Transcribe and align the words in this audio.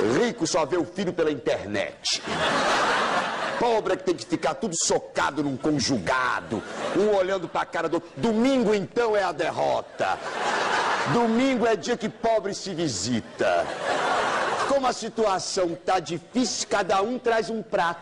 Rico 0.00 0.46
só 0.46 0.64
vê 0.64 0.76
o 0.76 0.84
filho 0.84 1.12
pela 1.12 1.30
internet. 1.30 2.22
Pobre 3.58 3.92
é 3.92 3.96
que 3.96 4.04
tem 4.04 4.14
que 4.14 4.24
ficar 4.24 4.54
tudo 4.54 4.74
socado 4.74 5.42
num 5.42 5.56
conjugado, 5.56 6.62
um 6.96 7.14
olhando 7.14 7.46
pra 7.46 7.66
cara 7.66 7.88
do 7.88 7.94
outro. 7.94 8.10
Domingo, 8.16 8.74
então, 8.74 9.14
é 9.14 9.22
a 9.22 9.32
derrota. 9.32 10.18
Domingo 11.12 11.66
é 11.66 11.76
dia 11.76 11.96
que 11.96 12.08
pobre 12.08 12.54
se 12.54 12.72
visita. 12.72 13.66
Como 14.66 14.86
a 14.86 14.92
situação 14.92 15.76
tá 15.84 15.98
difícil, 15.98 16.68
cada 16.70 17.02
um 17.02 17.18
traz 17.18 17.50
um 17.50 17.62
prato. 17.62 18.00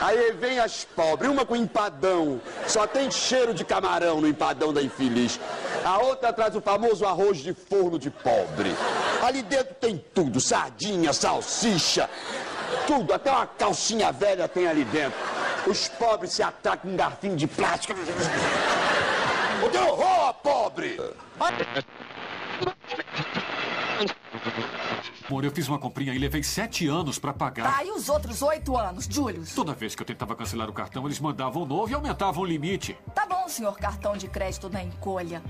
Aí 0.00 0.32
vem 0.32 0.58
as 0.58 0.84
pobres, 0.84 1.30
uma 1.30 1.44
com 1.44 1.56
empadão, 1.56 2.40
só 2.66 2.86
tem 2.86 3.10
cheiro 3.10 3.52
de 3.52 3.64
camarão 3.64 4.20
no 4.20 4.28
empadão 4.28 4.72
da 4.72 4.80
infeliz. 4.80 5.40
A 5.88 5.98
outra 6.00 6.34
traz 6.34 6.54
o 6.54 6.60
famoso 6.60 7.06
arroz 7.06 7.38
de 7.38 7.54
forno 7.54 7.98
de 7.98 8.10
pobre. 8.10 8.76
Ali 9.22 9.40
dentro 9.40 9.74
tem 9.76 10.04
tudo, 10.12 10.38
sardinha, 10.38 11.14
salsicha, 11.14 12.10
tudo, 12.86 13.14
até 13.14 13.30
uma 13.30 13.46
calcinha 13.46 14.12
velha 14.12 14.46
tem 14.46 14.68
ali 14.68 14.84
dentro. 14.84 15.18
Os 15.66 15.88
pobres 15.88 16.32
se 16.32 16.42
atracam 16.42 16.82
com 16.82 16.88
um 16.88 16.96
garfinho 16.96 17.36
de 17.36 17.46
plástico. 17.46 17.98
O 19.64 19.70
que 19.70 19.78
horror, 19.78 20.34
pobre! 20.34 21.00
Amor, 25.28 25.44
eu 25.44 25.50
fiz 25.50 25.68
uma 25.68 25.78
comprinha 25.78 26.14
e 26.14 26.18
levei 26.18 26.42
sete 26.42 26.88
anos 26.88 27.18
pra 27.18 27.34
pagar. 27.34 27.70
Tá, 27.70 27.84
e 27.84 27.90
os 27.90 28.08
outros 28.08 28.40
oito 28.40 28.74
anos, 28.78 29.04
Julius? 29.04 29.54
Toda 29.54 29.74
vez 29.74 29.94
que 29.94 30.00
eu 30.00 30.06
tentava 30.06 30.34
cancelar 30.34 30.70
o 30.70 30.72
cartão, 30.72 31.04
eles 31.04 31.20
mandavam 31.20 31.66
novo 31.66 31.92
e 31.92 31.94
aumentavam 31.94 32.42
o 32.42 32.46
limite. 32.46 32.96
Tá 33.14 33.26
bom, 33.26 33.46
senhor 33.46 33.76
cartão 33.76 34.16
de 34.16 34.26
crédito 34.26 34.70
da 34.70 34.82
encolha. 34.82 35.42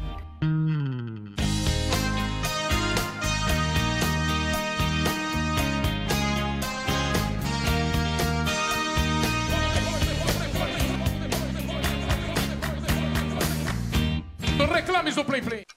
Reclames 14.72 15.14
do 15.14 15.24
Plim 15.24 15.42
Plim. 15.42 15.67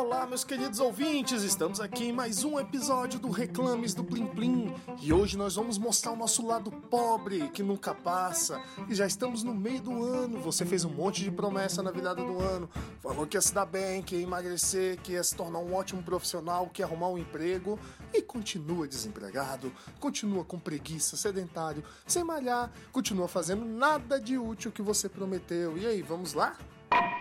Olá, 0.00 0.26
meus 0.26 0.44
queridos 0.44 0.80
ouvintes, 0.80 1.42
estamos 1.42 1.78
aqui 1.78 2.04
em 2.04 2.12
mais 2.12 2.42
um 2.42 2.58
episódio 2.58 3.20
do 3.20 3.28
Reclames 3.28 3.92
do 3.92 4.02
Plim 4.02 4.28
Plim 4.28 4.74
e 4.98 5.12
hoje 5.12 5.36
nós 5.36 5.56
vamos 5.56 5.76
mostrar 5.76 6.12
o 6.12 6.16
nosso 6.16 6.44
lado 6.46 6.70
pobre 6.70 7.50
que 7.50 7.62
nunca 7.62 7.94
passa. 7.94 8.62
E 8.88 8.94
já 8.94 9.06
estamos 9.06 9.42
no 9.42 9.54
meio 9.54 9.82
do 9.82 10.02
ano, 10.02 10.40
você 10.40 10.64
fez 10.64 10.86
um 10.86 10.90
monte 10.90 11.22
de 11.22 11.30
promessa 11.30 11.82
na 11.82 11.90
virada 11.90 12.24
do 12.24 12.40
ano, 12.40 12.66
falou 13.02 13.26
que 13.26 13.36
ia 13.36 13.42
se 13.42 13.52
dar 13.52 13.66
bem, 13.66 14.02
que 14.02 14.16
ia 14.16 14.22
emagrecer, 14.22 14.98
que 15.02 15.12
ia 15.12 15.22
se 15.22 15.36
tornar 15.36 15.58
um 15.58 15.74
ótimo 15.74 16.02
profissional, 16.02 16.70
que 16.70 16.80
ia 16.80 16.86
arrumar 16.86 17.08
um 17.08 17.18
emprego 17.18 17.78
e 18.14 18.22
continua 18.22 18.88
desempregado, 18.88 19.70
continua 20.00 20.46
com 20.46 20.58
preguiça, 20.58 21.14
sedentário, 21.14 21.84
sem 22.06 22.24
malhar, 22.24 22.72
continua 22.90 23.28
fazendo 23.28 23.66
nada 23.66 24.18
de 24.18 24.38
útil 24.38 24.72
que 24.72 24.80
você 24.80 25.10
prometeu. 25.10 25.76
E 25.76 25.86
aí, 25.86 26.00
vamos 26.00 26.32
lá? 26.32 26.56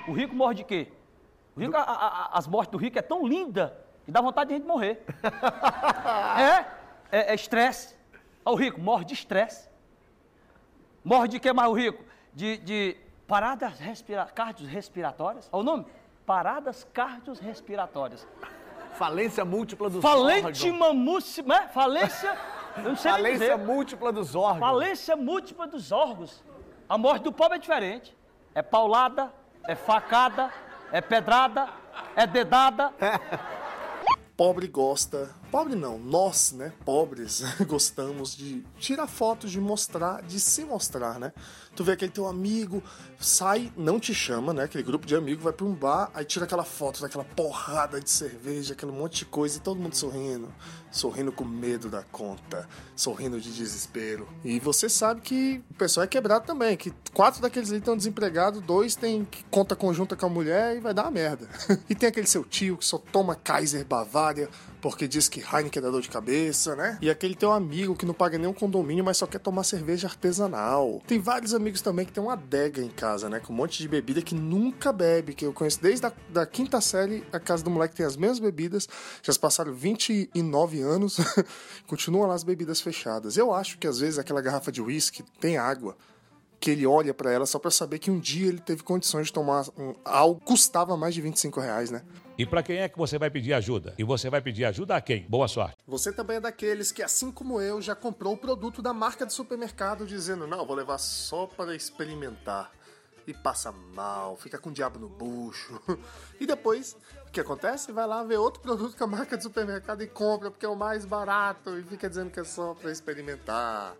O 0.07 0.13
rico 0.13 0.33
morre 0.33 0.55
de 0.55 0.63
quê? 0.63 0.87
Rico, 1.57 1.75
a- 1.75 1.81
a- 1.81 2.07
a- 2.07 2.29
as 2.37 2.47
mortes 2.47 2.71
do 2.71 2.77
rico 2.77 2.97
é 2.97 3.01
tão 3.01 3.25
linda 3.27 3.77
que 4.05 4.11
dá 4.11 4.21
vontade 4.21 4.47
de 4.49 4.53
a 4.55 4.57
gente 4.57 4.67
morrer. 4.67 5.03
é, 7.11 7.17
é 7.19 7.31
é 7.31 7.35
estresse. 7.35 7.95
Ó, 8.45 8.53
o 8.53 8.55
rico 8.55 8.79
morre 8.79 9.05
de 9.05 9.13
estresse. 9.13 9.67
Morre 11.03 11.27
de 11.27 11.39
que 11.39 11.51
mais 11.53 11.69
o 11.69 11.73
rico? 11.73 12.03
De, 12.33 12.57
de 12.57 12.97
paradas 13.27 13.79
respira 13.79 14.25
cardiorrespiratórias. 14.25 15.49
Olha 15.51 15.61
o 15.61 15.63
nome? 15.63 15.85
Paradas 16.25 16.85
cardiorrespiratórias. 16.93 18.27
Falência 18.93 19.45
múltipla 19.45 19.89
dos 19.89 20.01
Falente 20.01 20.37
órgãos. 20.37 20.57
é? 21.55 21.67
Falência, 21.69 22.37
eu 22.77 22.83
não 22.83 22.95
sei 22.95 23.11
Falência 23.11 23.57
múltipla 23.57 24.11
dos 24.11 24.35
órgãos. 24.35 24.59
Falência 24.59 25.15
múltipla 25.15 25.67
dos 25.67 25.91
órgãos. 25.91 26.43
A 26.87 26.97
morte 26.97 27.23
do 27.23 27.31
pobre 27.31 27.57
é 27.57 27.59
diferente. 27.59 28.15
É 28.53 28.61
paulada, 28.61 29.31
é 29.67 29.75
facada, 29.75 30.51
é 30.91 31.01
pedrada, 31.01 31.67
é 32.15 32.25
dedada. 32.25 32.91
pobre 34.35 34.67
gosta. 34.67 35.38
Pobre 35.51 35.73
não, 35.73 35.97
nós, 35.97 36.51
né, 36.51 36.71
pobres, 36.85 37.41
gostamos 37.67 38.37
de 38.37 38.63
tirar 38.77 39.07
fotos, 39.07 39.49
de 39.49 39.59
mostrar, 39.59 40.21
de 40.21 40.39
se 40.39 40.63
mostrar, 40.63 41.19
né? 41.19 41.33
Tu 41.75 41.83
vê 41.83 41.93
aquele 41.93 42.11
teu 42.11 42.27
amigo, 42.27 42.83
sai, 43.19 43.71
não 43.75 43.99
te 43.99 44.13
chama, 44.13 44.53
né? 44.53 44.63
Aquele 44.65 44.83
grupo 44.83 45.07
de 45.07 45.15
amigos 45.15 45.43
vai 45.43 45.51
pra 45.51 45.65
um 45.65 45.73
bar, 45.73 46.11
aí 46.13 46.23
tira 46.23 46.45
aquela 46.45 46.63
foto 46.63 47.01
daquela 47.01 47.23
porrada 47.23 47.99
de 47.99 48.09
cerveja, 48.09 48.73
aquele 48.73 48.91
monte 48.91 49.19
de 49.19 49.25
coisa 49.25 49.57
e 49.57 49.61
todo 49.61 49.79
mundo 49.79 49.95
sorrindo. 49.95 50.53
Sorrindo 50.91 51.31
com 51.31 51.45
medo 51.45 51.89
da 51.89 52.03
conta, 52.03 52.67
sorrindo 52.95 53.39
de 53.39 53.51
desespero. 53.51 54.27
E 54.43 54.59
você 54.59 54.87
sabe 54.87 55.21
que 55.21 55.63
o 55.71 55.73
pessoal 55.75 56.03
é 56.03 56.07
quebrado 56.07 56.45
também, 56.45 56.77
que 56.77 56.93
quatro 57.13 57.41
daqueles 57.41 57.69
ali 57.69 57.79
estão 57.79 57.97
desempregados, 57.97 58.61
dois 58.61 58.95
que 59.31 59.43
conta 59.49 59.75
conjunta 59.75 60.15
com 60.15 60.25
a 60.25 60.29
mulher 60.29 60.75
e 60.75 60.79
vai 60.79 60.93
dar 60.93 61.03
uma 61.03 61.11
merda. 61.11 61.47
e 61.89 61.95
tem 61.95 62.09
aquele 62.09 62.27
seu 62.27 62.43
tio 62.43 62.77
que 62.77 62.85
só 62.85 62.97
toma 62.97 63.35
Kaiser 63.35 63.85
Bavária 63.85 64.49
porque 64.81 65.07
diz 65.07 65.27
que 65.27 65.39
Heineken 65.39 65.81
dá 65.81 65.89
dor 65.89 66.01
de 66.01 66.09
cabeça, 66.09 66.75
né? 66.75 66.97
E 67.01 67.09
aquele 67.09 67.35
teu 67.35 67.51
amigo 67.51 67.95
que 67.95 68.05
não 68.05 68.13
paga 68.13 68.37
nenhum 68.37 68.53
condomínio, 68.53 69.03
mas 69.03 69.17
só 69.17 69.25
quer 69.25 69.39
tomar 69.39 69.63
cerveja 69.63 70.07
artesanal. 70.07 71.01
Tem 71.07 71.19
vários 71.19 71.53
amigos 71.53 71.81
também 71.81 72.05
que 72.05 72.11
tem 72.11 72.21
uma 72.21 72.33
adega 72.33 72.81
em 72.81 72.89
casa, 72.89 73.29
né? 73.29 73.39
Com 73.39 73.53
um 73.53 73.55
monte 73.55 73.79
de 73.79 73.87
bebida 73.87 74.21
que 74.21 74.35
nunca 74.35 74.91
bebe, 74.91 75.33
que 75.33 75.45
eu 75.45 75.53
conheço 75.53 75.81
desde 75.81 76.05
a 76.05 76.13
da 76.29 76.45
quinta 76.45 76.79
série, 76.81 77.23
a 77.31 77.39
casa 77.39 77.63
do 77.63 77.69
moleque 77.69 77.95
tem 77.95 78.05
as 78.05 78.15
mesmas 78.15 78.39
bebidas, 78.39 78.87
já 79.21 79.33
se 79.33 79.39
passaram 79.39 79.73
29 79.73 80.81
anos, 80.81 81.17
continua 81.87 82.27
lá 82.27 82.33
as 82.33 82.43
bebidas 82.43 82.81
fechadas. 82.81 83.37
Eu 83.37 83.53
acho 83.53 83.77
que 83.77 83.87
às 83.87 83.99
vezes 83.99 84.19
aquela 84.19 84.41
garrafa 84.41 84.71
de 84.71 84.81
uísque 84.81 85.23
tem 85.39 85.57
água, 85.57 85.95
que 86.59 86.71
ele 86.71 86.85
olha 86.85 87.13
pra 87.13 87.31
ela 87.31 87.45
só 87.45 87.57
pra 87.57 87.71
saber 87.71 87.99
que 87.99 88.11
um 88.11 88.19
dia 88.19 88.47
ele 88.47 88.59
teve 88.59 88.83
condições 88.83 89.27
de 89.27 89.33
tomar 89.33 89.65
um, 89.77 89.95
algo 90.03 90.39
que 90.39 90.45
custava 90.47 90.97
mais 90.97 91.13
de 91.13 91.21
25 91.21 91.59
reais, 91.59 91.89
né? 91.89 92.03
E 92.37 92.45
para 92.45 92.63
quem 92.63 92.77
é 92.77 92.87
que 92.87 92.97
você 92.97 93.17
vai 93.17 93.29
pedir 93.29 93.53
ajuda? 93.53 93.93
E 93.97 94.03
você 94.03 94.29
vai 94.29 94.41
pedir 94.41 94.65
ajuda 94.65 94.95
a 94.95 95.01
quem? 95.01 95.23
Boa 95.23 95.47
sorte. 95.47 95.77
Você 95.85 96.11
também 96.11 96.37
é 96.37 96.39
daqueles 96.39 96.91
que, 96.91 97.03
assim 97.03 97.31
como 97.31 97.59
eu, 97.59 97.81
já 97.81 97.93
comprou 97.93 98.33
o 98.33 98.37
produto 98.37 98.81
da 98.81 98.93
marca 98.93 99.25
do 99.25 99.33
supermercado 99.33 100.05
dizendo: 100.05 100.47
não, 100.47 100.65
vou 100.65 100.75
levar 100.75 100.97
só 100.97 101.45
para 101.45 101.75
experimentar. 101.75 102.71
E 103.27 103.33
passa 103.33 103.71
mal, 103.71 104.37
fica 104.37 104.57
com 104.57 104.69
o 104.69 104.73
diabo 104.73 104.97
no 104.97 105.09
bucho. 105.09 105.79
E 106.39 106.47
depois, 106.47 106.95
o 107.27 107.31
que 107.31 107.41
acontece? 107.41 107.91
Vai 107.91 108.07
lá 108.07 108.23
ver 108.23 108.37
outro 108.37 108.61
produto 108.61 108.95
com 108.97 109.03
a 109.03 109.07
marca 109.07 109.35
do 109.35 109.43
supermercado 109.43 110.01
e 110.01 110.07
compra 110.07 110.49
porque 110.49 110.65
é 110.65 110.69
o 110.69 110.75
mais 110.75 111.03
barato 111.03 111.77
e 111.77 111.83
fica 111.83 112.07
dizendo 112.07 112.31
que 112.31 112.39
é 112.39 112.43
só 112.45 112.73
para 112.73 112.89
experimentar. 112.89 113.93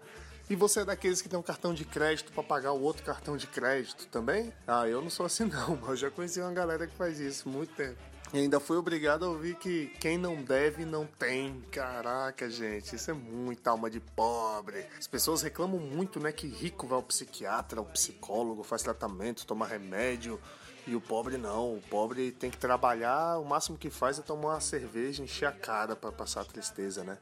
E 0.50 0.56
você 0.56 0.80
é 0.80 0.86
daqueles 0.86 1.22
que 1.22 1.30
tem 1.30 1.38
um 1.38 1.44
cartão 1.44 1.76
de 1.76 1.86
crédito 1.86 2.32
para 2.32 2.42
pagar 2.42 2.72
o 2.72 2.82
outro 2.82 3.04
cartão 3.04 3.38
de 3.38 3.46
crédito 3.46 4.08
também? 4.08 4.52
Ah, 4.66 4.88
eu 4.88 5.00
não 5.00 5.10
sou 5.10 5.26
assim 5.26 5.46
não, 5.52 5.76
mas 5.76 5.90
eu 5.90 5.96
já 5.98 6.12
conheci 6.12 6.42
uma 6.42 6.52
galera 6.52 6.88
que 6.88 6.96
faz 6.96 7.20
isso 7.20 7.48
muito 7.48 7.76
tempo. 7.76 7.98
E 8.34 8.38
ainda 8.40 8.60
fui 8.60 8.78
obrigado 8.78 9.26
a 9.26 9.30
ouvir 9.30 9.56
que 9.56 9.88
quem 10.00 10.18
não 10.18 10.44
deve 10.44 10.86
não 10.86 11.06
tem. 11.06 11.62
Caraca, 11.72 12.50
gente, 12.50 12.96
isso 12.96 13.12
é 13.12 13.14
muita 13.14 13.70
alma 13.70 13.90
de 13.90 14.00
pobre. 14.00 14.86
As 14.98 15.08
pessoas 15.08 15.44
reclamam 15.44 15.80
muito, 15.80 16.20
né, 16.20 16.32
que 16.32 16.48
rico 16.48 16.88
vai 16.88 16.98
ao 16.98 17.04
psiquiatra, 17.04 17.80
ao 17.80 17.86
psicólogo, 17.86 18.64
faz 18.64 18.82
tratamento, 18.82 19.46
toma 19.46 19.68
remédio. 19.68 20.40
E 20.90 20.96
o 20.96 21.00
pobre 21.00 21.38
não, 21.38 21.76
o 21.76 21.82
pobre 21.88 22.32
tem 22.32 22.50
que 22.50 22.58
trabalhar, 22.58 23.38
o 23.38 23.46
máximo 23.46 23.78
que 23.78 23.92
faz 23.92 24.18
é 24.18 24.24
tomar 24.24 24.54
uma 24.54 24.60
cerveja, 24.60 25.22
encher 25.22 25.46
a 25.46 25.52
cara 25.52 25.96
para 25.96 26.12
passar 26.12 26.42
a 26.42 26.44
tristeza, 26.44 27.04
né? 27.04 27.20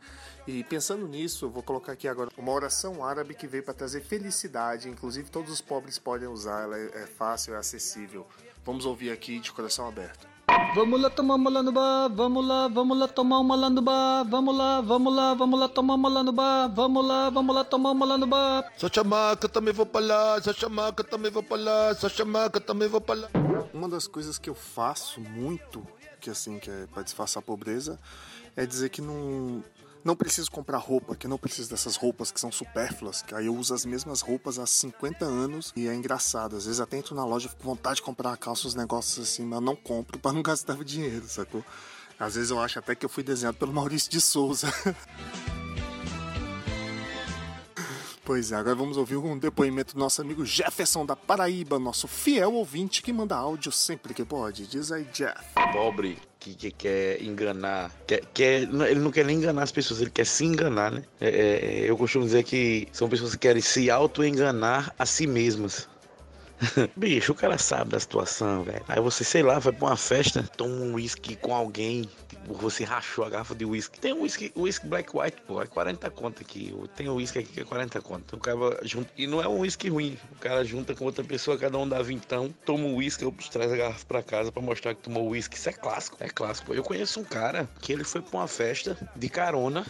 E 0.48 0.64
pensando 0.64 1.06
nisso, 1.06 1.44
eu 1.44 1.50
vou 1.50 1.62
colocar 1.62 1.92
aqui 1.92 2.08
agora 2.08 2.30
uma 2.38 2.54
oração 2.54 3.04
árabe 3.04 3.36
que 3.36 3.46
veio 3.46 3.64
para 3.64 3.74
trazer 3.74 4.00
felicidade, 4.00 4.88
inclusive 4.88 5.30
todos 5.30 5.52
os 5.52 5.60
pobres 5.60 6.00
podem 6.00 6.30
usar, 6.30 6.64
ela 6.64 6.78
é 6.78 7.06
fácil, 7.08 7.56
é 7.56 7.58
acessível. 7.58 8.26
Vamos 8.66 8.86
ouvir 8.86 9.12
aqui 9.12 9.38
de 9.38 9.52
coração 9.52 9.86
aberto. 9.86 10.26
Vamos 10.74 11.02
lá 11.02 11.10
tomar 11.10 11.38
bar, 11.38 12.08
vamos 12.08 12.48
lá, 12.48 12.70
vamos 12.70 12.98
lá 12.98 13.08
tomar 13.10 13.44
bar, 13.82 14.24
vamos 14.24 14.56
lá, 14.56 14.80
vamos 14.80 15.14
lá, 15.14 15.34
vamos 15.34 15.60
lá 15.60 15.68
tomar 15.68 15.98
bar, 16.32 16.70
vamos 16.74 17.06
lá, 17.06 17.30
vamos 17.30 17.54
lá 17.54 17.64
tomar 17.66 18.18
bar. 18.26 18.72
Só 18.78 18.88
chamar 18.88 19.36
que 19.36 19.46
eu 19.46 19.50
também 19.50 19.74
vou 19.74 19.86
pra 19.86 20.00
lá, 20.00 20.42
só 20.42 20.54
chamar 20.54 20.94
que 20.94 21.02
eu 21.02 21.06
também 21.06 21.30
vou 21.30 21.44
pra 21.44 21.58
lá, 21.58 21.94
só 21.96 22.08
chamar 22.08 22.50
que 22.50 22.60
eu 22.60 22.62
também 22.62 22.88
vou 22.88 23.02
pra 23.02 23.16
lá. 23.16 23.47
Uma 23.74 23.90
das 23.90 24.08
coisas 24.08 24.38
que 24.38 24.50
eu 24.50 24.56
faço 24.56 25.20
muito, 25.22 25.86
que 26.20 26.30
assim, 26.30 26.60
que 26.60 26.70
é 26.70 26.88
para 26.88 27.04
disfarçar 27.04 27.42
a 27.42 27.46
pobreza, 27.46 28.00
é 28.56 28.66
dizer 28.66 28.90
que 28.90 29.02
não 29.02 29.64
não 30.04 30.16
preciso 30.16 30.50
comprar 30.50 30.78
roupa, 30.78 31.18
que 31.18 31.26
eu 31.26 31.30
não 31.30 31.38
preciso 31.38 31.70
dessas 31.70 31.98
roupas 31.98 32.32
que 32.32 32.40
são 32.40 32.50
supérfluas, 32.50 33.22
que 33.22 33.36
aí 33.36 33.48
eu 33.48 33.56
uso 33.56 33.74
as 33.74 33.84
mesmas 33.86 34.22
roupas 34.22 34.58
há 34.58 34.66
50 34.66 35.26
anos 35.26 35.74
e 35.76 35.86
é 35.86 35.94
engraçado. 35.94 36.56
Às 36.56 36.66
vezes 36.66 36.80
até 36.80 36.98
entro 36.98 37.14
na 37.14 37.26
loja, 37.26 37.50
fico 37.50 37.62
com 37.62 37.70
vontade 37.70 37.98
de 37.98 38.04
comprar 38.04 38.30
uma 38.30 38.38
calça, 38.38 38.70
negócios 38.78 39.28
assim, 39.28 39.44
mas 39.44 39.62
não 39.62 39.76
compro 39.76 40.18
para 40.18 40.32
não 40.32 40.42
gastar 40.42 40.82
dinheiro, 40.82 41.28
sacou? 41.28 41.64
Às 42.18 42.36
vezes 42.36 42.52
eu 42.52 42.60
acho 42.60 42.80
até 42.80 42.96
que 42.96 43.06
eu 43.06 43.10
fui 43.10 43.22
desenhado 43.22 43.58
pelo 43.58 43.74
Maurício 43.74 44.10
de 44.10 44.22
Souza. 44.22 44.68
Pois 48.28 48.52
é, 48.52 48.58
agora 48.58 48.76
vamos 48.76 48.98
ouvir 48.98 49.16
um 49.16 49.38
depoimento 49.38 49.94
do 49.94 50.00
nosso 50.02 50.22
amigo 50.22 50.46
Jefferson 50.46 51.06
da 51.06 51.16
Paraíba, 51.16 51.80
nosso 51.80 52.10
fiel 52.10 52.56
ouvinte 52.56 53.02
que 53.02 53.14
manda 53.14 53.38
áudio 53.38 53.72
sempre 53.72 54.14
que 54.14 54.26
pode. 54.26 54.68
Diz 54.68 54.92
aí, 54.92 55.06
Jeff. 55.14 55.46
Pobre 55.72 56.18
que, 56.38 56.54
que 56.54 56.72
quer 56.72 57.24
enganar, 57.24 57.90
quer, 58.06 58.26
quer, 58.34 58.64
ele 58.64 59.00
não 59.00 59.12
quer 59.12 59.24
nem 59.24 59.38
enganar 59.38 59.64
as 59.64 59.72
pessoas, 59.72 60.02
ele 60.02 60.10
quer 60.10 60.26
se 60.26 60.44
enganar, 60.44 60.92
né? 60.92 61.04
É, 61.22 61.30
é, 61.30 61.90
eu 61.90 61.96
costumo 61.96 62.26
dizer 62.26 62.44
que 62.44 62.90
são 62.92 63.08
pessoas 63.08 63.32
que 63.32 63.38
querem 63.38 63.62
se 63.62 63.90
auto-enganar 63.90 64.94
a 65.00 65.06
si 65.06 65.26
mesmas. 65.26 65.88
Bicho, 66.96 67.32
o 67.32 67.36
cara 67.36 67.58
sabe 67.58 67.92
da 67.92 68.00
situação, 68.00 68.64
velho. 68.64 68.84
Aí 68.88 69.00
você, 69.00 69.24
sei 69.24 69.44
lá, 69.44 69.60
vai 69.60 69.74
pra 69.74 69.88
uma 69.88 69.98
festa, 69.98 70.44
toma 70.56 70.74
um 70.74 70.94
uísque 70.96 71.36
com 71.36 71.54
alguém, 71.54 72.10
tipo, 72.28 72.54
você 72.54 72.84
rachou 72.84 73.24
a 73.26 73.30
garrafa 73.30 73.54
de 73.54 73.66
uísque. 73.66 74.00
Tem 74.00 74.14
um 74.14 74.22
uísque, 74.22 74.88
black 74.88 75.16
white, 75.16 75.38
pô, 75.46 75.62
é 75.62 75.68
40 75.68 76.10
conto 76.10 76.42
aqui. 76.42 76.74
Tem 76.96 77.10
um 77.10 77.16
uísque 77.16 77.40
aqui 77.40 77.52
que 77.52 77.60
é 77.60 77.64
40 77.64 78.02
conto. 78.02 78.36
O 78.36 78.40
cara 78.40 78.80
junta, 78.84 79.10
e 79.18 79.28
não 79.28 79.42
é 79.42 79.48
um 79.48 79.60
uísque 79.60 79.90
ruim. 79.90 80.18
O 80.32 80.36
cara 80.40 80.64
junta 80.64 80.96
com 80.96 81.06
outra 81.06 81.24
pessoa, 81.24 81.58
cada 81.58 81.78
um 81.78 81.88
dá 81.88 82.02
vintão, 82.02 82.54
toma 82.66 82.86
um 82.86 82.96
uísque, 82.96 83.30
traz 83.52 83.72
a 83.72 83.78
garrafa 83.78 84.06
pra 84.06 84.24
casa 84.24 84.52
pra 84.52 84.62
mostrar 84.62 84.96
que 84.96 85.02
tomou 85.02 85.30
uísque. 85.30 85.56
Isso 85.56 85.70
é 85.70 85.74
clássico, 85.74 86.18
é 86.20 86.30
clássico. 86.30 86.74
Eu 86.74 86.84
conheço 86.84 87.20
um 87.20 87.24
cara 87.24 87.70
que 87.82 87.94
ele 87.94 88.04
foi 88.04 88.22
pra 88.22 88.40
uma 88.40 88.48
festa 88.48 88.98
de 89.16 89.30
carona 89.30 89.86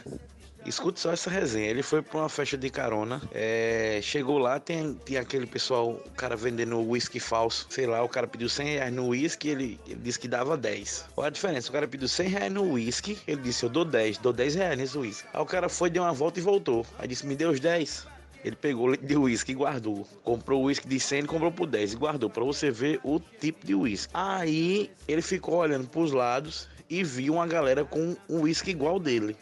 Escute 0.67 0.99
só 0.99 1.13
essa 1.13 1.29
resenha. 1.29 1.69
Ele 1.69 1.81
foi 1.81 2.01
pra 2.01 2.19
uma 2.19 2.29
festa 2.29 2.57
de 2.57 2.69
carona. 2.69 3.21
É, 3.31 3.99
chegou 4.03 4.37
lá, 4.37 4.59
tem, 4.59 4.93
tem 4.93 5.17
aquele 5.17 5.45
pessoal, 5.47 5.91
o 5.91 6.11
cara 6.11 6.35
vendendo 6.35 6.77
uísque 6.81 7.21
falso. 7.21 7.65
Sei 7.69 7.87
lá, 7.87 8.03
o 8.03 8.09
cara 8.09 8.27
pediu 8.27 8.49
100 8.49 8.67
reais 8.67 8.93
no 8.93 9.07
uísque 9.07 9.47
ele, 9.47 9.79
ele 9.87 10.01
disse 10.01 10.19
que 10.19 10.27
dava 10.27 10.57
10. 10.57 11.05
Qual 11.15 11.25
a 11.25 11.29
diferença? 11.29 11.69
O 11.69 11.71
cara 11.71 11.87
pediu 11.87 12.07
100 12.07 12.27
reais 12.27 12.51
no 12.51 12.73
uísque, 12.73 13.17
ele 13.25 13.41
disse: 13.41 13.63
Eu 13.63 13.69
dou 13.69 13.85
10, 13.85 14.17
dou 14.17 14.33
10 14.33 14.55
reais 14.55 14.77
nesse 14.77 14.97
uísque. 14.97 15.27
Aí 15.33 15.41
o 15.41 15.45
cara 15.45 15.69
foi, 15.69 15.89
deu 15.89 16.03
uma 16.03 16.13
volta 16.13 16.39
e 16.39 16.43
voltou. 16.43 16.85
Aí 16.99 17.07
disse: 17.07 17.25
Me 17.25 17.35
deu 17.35 17.49
os 17.49 17.61
10. 17.61 18.05
Ele 18.43 18.55
pegou 18.55 18.95
de 18.95 19.17
uísque 19.17 19.53
e 19.53 19.55
guardou. 19.55 20.05
Comprou 20.23 20.63
uísque 20.65 20.87
de 20.87 20.99
100 20.99 21.19
e 21.19 21.27
comprou 21.27 21.51
por 21.51 21.67
10 21.67 21.93
e 21.93 21.95
guardou. 21.95 22.29
para 22.29 22.43
você 22.43 22.69
ver 22.69 22.99
o 23.03 23.19
tipo 23.19 23.65
de 23.65 23.73
uísque. 23.73 24.11
Aí 24.13 24.91
ele 25.07 25.21
ficou 25.21 25.55
olhando 25.55 25.87
pros 25.87 26.11
lados 26.11 26.67
e 26.89 27.03
viu 27.03 27.33
uma 27.33 27.47
galera 27.47 27.83
com 27.83 28.15
um 28.29 28.41
uísque 28.41 28.71
igual 28.71 28.99
dele. 28.99 29.35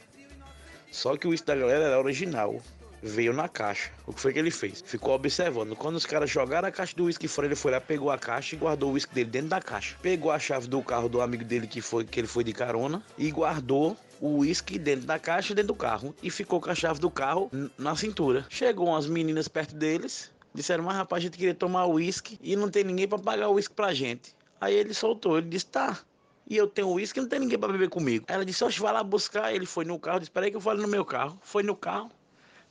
Só 0.95 1.17
que 1.17 1.27
o 1.27 1.31
uísque 1.31 1.45
da 1.47 1.55
galera 1.57 1.83
era 1.83 1.99
original. 1.99 2.61
Veio 3.03 3.33
na 3.33 3.49
caixa. 3.49 3.91
O 4.07 4.13
que 4.13 4.21
foi 4.21 4.31
que 4.31 4.39
ele 4.39 4.49
fez? 4.49 4.81
Ficou 4.81 5.13
observando. 5.13 5.75
Quando 5.75 5.97
os 5.97 6.05
caras 6.05 6.29
jogaram 6.29 6.69
a 6.69 6.71
caixa 6.71 6.95
do 6.95 7.03
uísque 7.03 7.27
fora, 7.27 7.47
ele 7.47 7.55
foi 7.55 7.73
lá, 7.73 7.81
pegou 7.81 8.09
a 8.09 8.17
caixa 8.17 8.55
e 8.55 8.57
guardou 8.57 8.91
o 8.91 8.93
uísque 8.93 9.13
dele 9.13 9.29
dentro 9.29 9.49
da 9.49 9.59
caixa. 9.59 9.97
Pegou 10.01 10.31
a 10.31 10.39
chave 10.39 10.69
do 10.69 10.81
carro 10.81 11.09
do 11.09 11.19
amigo 11.19 11.43
dele 11.43 11.67
que 11.67 11.81
foi 11.81 12.05
que 12.05 12.17
ele 12.17 12.27
foi 12.27 12.45
de 12.45 12.53
carona 12.53 13.03
e 13.17 13.29
guardou 13.29 13.97
o 14.21 14.37
uísque 14.37 14.79
dentro 14.79 15.05
da 15.05 15.19
caixa 15.19 15.53
dentro 15.53 15.67
do 15.67 15.75
carro 15.75 16.15
e 16.23 16.31
ficou 16.31 16.61
com 16.61 16.69
a 16.69 16.75
chave 16.75 17.01
do 17.01 17.11
carro 17.11 17.51
na 17.77 17.93
cintura. 17.97 18.45
Chegou 18.49 18.87
umas 18.87 19.05
meninas 19.05 19.49
perto 19.49 19.75
deles, 19.75 20.31
disseram: 20.53 20.85
"Mas 20.85 20.95
rapaz, 20.95 21.21
a 21.21 21.25
gente 21.25 21.37
queria 21.37 21.53
tomar 21.53 21.87
uísque 21.87 22.39
e 22.41 22.55
não 22.55 22.69
tem 22.69 22.85
ninguém 22.85 23.05
para 23.05 23.19
pagar 23.19 23.49
o 23.49 23.55
uísque 23.55 23.75
pra 23.75 23.93
gente". 23.93 24.33
Aí 24.61 24.73
ele 24.73 24.93
soltou, 24.93 25.37
ele 25.37 25.49
disse: 25.49 25.65
"Tá, 25.65 25.99
e 26.47 26.55
eu 26.55 26.67
tenho 26.67 26.89
uísque, 26.89 27.19
não 27.19 27.27
tem 27.27 27.39
ninguém 27.39 27.57
para 27.57 27.71
beber 27.71 27.89
comigo. 27.89 28.25
Ela 28.27 28.45
disse, 28.45 28.63
oxe, 28.63 28.79
vai 28.79 28.93
lá 28.93 29.03
buscar. 29.03 29.53
Ele 29.53 29.65
foi 29.65 29.83
no 29.85 29.99
carro, 29.99 30.19
disse, 30.19 30.31
peraí 30.31 30.51
que 30.51 30.57
eu 30.57 30.61
falo 30.61 30.81
no 30.81 30.87
meu 30.87 31.03
carro. 31.03 31.37
Foi 31.41 31.63
no 31.63 31.75
carro, 31.75 32.11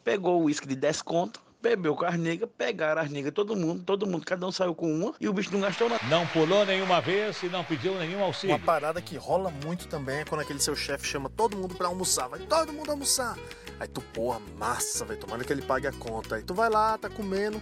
pegou 0.04 0.40
o 0.40 0.44
uísque 0.44 0.66
de 0.66 0.76
10 0.76 1.02
conto, 1.02 1.42
bebeu 1.60 1.96
com 1.96 2.04
as 2.04 2.18
negras, 2.18 2.48
pegaram 2.56 3.00
as 3.00 3.10
negras, 3.10 3.32
todo 3.32 3.56
mundo, 3.56 3.82
todo 3.82 4.06
mundo, 4.06 4.24
cada 4.24 4.46
um 4.46 4.52
saiu 4.52 4.74
com 4.74 4.92
uma 4.92 5.14
e 5.18 5.28
o 5.28 5.32
bicho 5.32 5.50
não 5.50 5.60
gastou 5.60 5.88
nada. 5.88 6.04
Não 6.08 6.26
pulou 6.26 6.64
nenhuma 6.66 7.00
vez 7.00 7.42
e 7.42 7.48
não 7.48 7.64
pediu 7.64 7.94
nenhum 7.98 8.22
auxílio. 8.22 8.54
Uma 8.54 8.64
parada 8.64 9.00
que 9.00 9.16
rola 9.16 9.50
muito 9.64 9.88
também 9.88 10.20
é 10.20 10.24
quando 10.24 10.42
aquele 10.42 10.60
seu 10.60 10.76
chefe 10.76 11.06
chama 11.06 11.30
todo 11.30 11.56
mundo 11.56 11.74
pra 11.74 11.88
almoçar. 11.88 12.28
Vai 12.28 12.40
todo 12.40 12.72
mundo 12.72 12.90
almoçar. 12.90 13.36
Aí 13.80 13.88
tu, 13.88 14.00
porra, 14.00 14.40
massa, 14.58 15.04
velho, 15.04 15.18
tomando 15.18 15.44
que 15.44 15.52
ele 15.52 15.62
pague 15.62 15.86
a 15.86 15.92
conta. 15.92 16.36
Aí 16.36 16.42
tu 16.42 16.54
vai 16.54 16.68
lá, 16.68 16.96
tá 16.98 17.08
comendo 17.08 17.60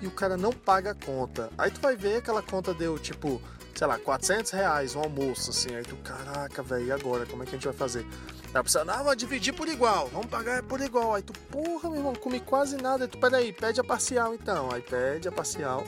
e 0.00 0.06
o 0.06 0.10
cara 0.10 0.36
não 0.36 0.50
paga 0.50 0.90
a 0.90 0.94
conta. 0.94 1.50
Aí 1.56 1.70
tu 1.70 1.80
vai 1.80 1.94
ver 1.94 2.16
aquela 2.16 2.42
conta 2.42 2.74
deu, 2.74 2.98
tipo, 2.98 3.40
sei 3.74 3.86
lá, 3.86 3.98
400 3.98 4.50
reais 4.52 4.94
um 4.94 5.00
almoço, 5.00 5.50
assim. 5.50 5.74
Aí 5.74 5.82
tu, 5.82 5.96
caraca, 5.96 6.62
velho, 6.62 6.86
e 6.86 6.92
agora? 6.92 7.26
Como 7.26 7.42
é 7.42 7.46
que 7.46 7.52
a 7.52 7.54
gente 7.54 7.64
vai 7.64 7.74
fazer? 7.74 8.06
Aí 8.52 8.60
a 8.60 8.62
pessoa, 8.62 8.84
não, 8.84 9.14
dividir 9.14 9.54
por 9.54 9.68
igual, 9.68 10.08
vamos 10.08 10.26
pagar 10.26 10.62
por 10.62 10.80
igual. 10.80 11.14
Aí 11.14 11.22
tu, 11.22 11.32
porra, 11.50 11.88
meu 11.88 11.98
irmão, 11.98 12.14
comi 12.14 12.40
quase 12.40 12.76
nada. 12.76 13.04
Aí 13.04 13.08
tu, 13.08 13.18
peraí, 13.18 13.52
pede 13.52 13.80
a 13.80 13.84
parcial 13.84 14.34
então. 14.34 14.70
Aí 14.72 14.82
pede 14.82 15.28
a 15.28 15.32
parcial. 15.32 15.84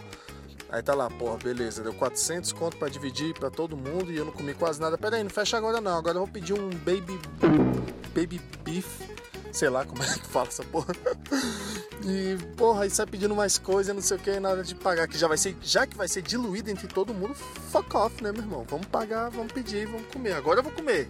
Aí 0.71 0.83
tá 0.83 0.95
lá, 0.95 1.09
porra, 1.09 1.37
beleza, 1.37 1.83
deu 1.83 1.95
400 1.95 2.53
conto 2.53 2.77
pra 2.77 2.89
dividir 2.89 3.33
pra 3.35 3.49
todo 3.49 3.77
mundo 3.77 4.11
e 4.11 4.17
eu 4.17 4.25
não 4.25 4.33
comi 4.33 4.55
quase 4.55 4.81
nada. 4.81 4.99
Pera 4.99 5.17
aí, 5.17 5.23
não 5.23 5.31
fecha 5.31 5.57
agora 5.57 5.81
não, 5.81 5.97
agora 5.97 6.17
eu 6.17 6.25
vou 6.25 6.29
pedir 6.29 6.53
um 6.53 6.69
baby, 6.71 7.21
baby 8.13 8.41
beef 8.65 9.15
sei 9.55 9.71
lá 9.71 9.85
como 9.85 10.03
é 10.03 10.07
que 10.07 10.27
fala 10.27 10.49
essa 10.49 10.65
porra. 10.65 10.95
E, 12.05 12.37
porra, 12.57 12.83
aí 12.83 12.91
sai 12.91 13.07
pedindo 13.07 13.35
mais 13.35 13.57
coisa, 13.57 13.95
não 13.95 14.03
sei 14.03 14.17
o 14.17 14.21
que, 14.21 14.39
na 14.41 14.51
hora 14.51 14.63
de 14.63 14.75
pagar, 14.75 15.07
que 15.07 15.17
já 15.17 15.29
vai 15.29 15.39
ser, 15.39 15.57
já 15.63 15.87
que 15.87 15.97
vai 15.97 16.09
ser 16.09 16.23
diluído 16.23 16.71
entre 16.71 16.89
todo 16.89 17.15
mundo, 17.15 17.35
fuck 17.35 17.97
off, 17.97 18.23
né, 18.23 18.33
meu 18.33 18.43
irmão? 18.43 18.67
Vamos 18.69 18.87
pagar, 18.87 19.31
vamos 19.31 19.53
pedir, 19.53 19.87
vamos 19.87 20.07
comer. 20.13 20.33
Agora 20.33 20.59
eu 20.59 20.63
vou 20.63 20.73
comer. 20.73 21.09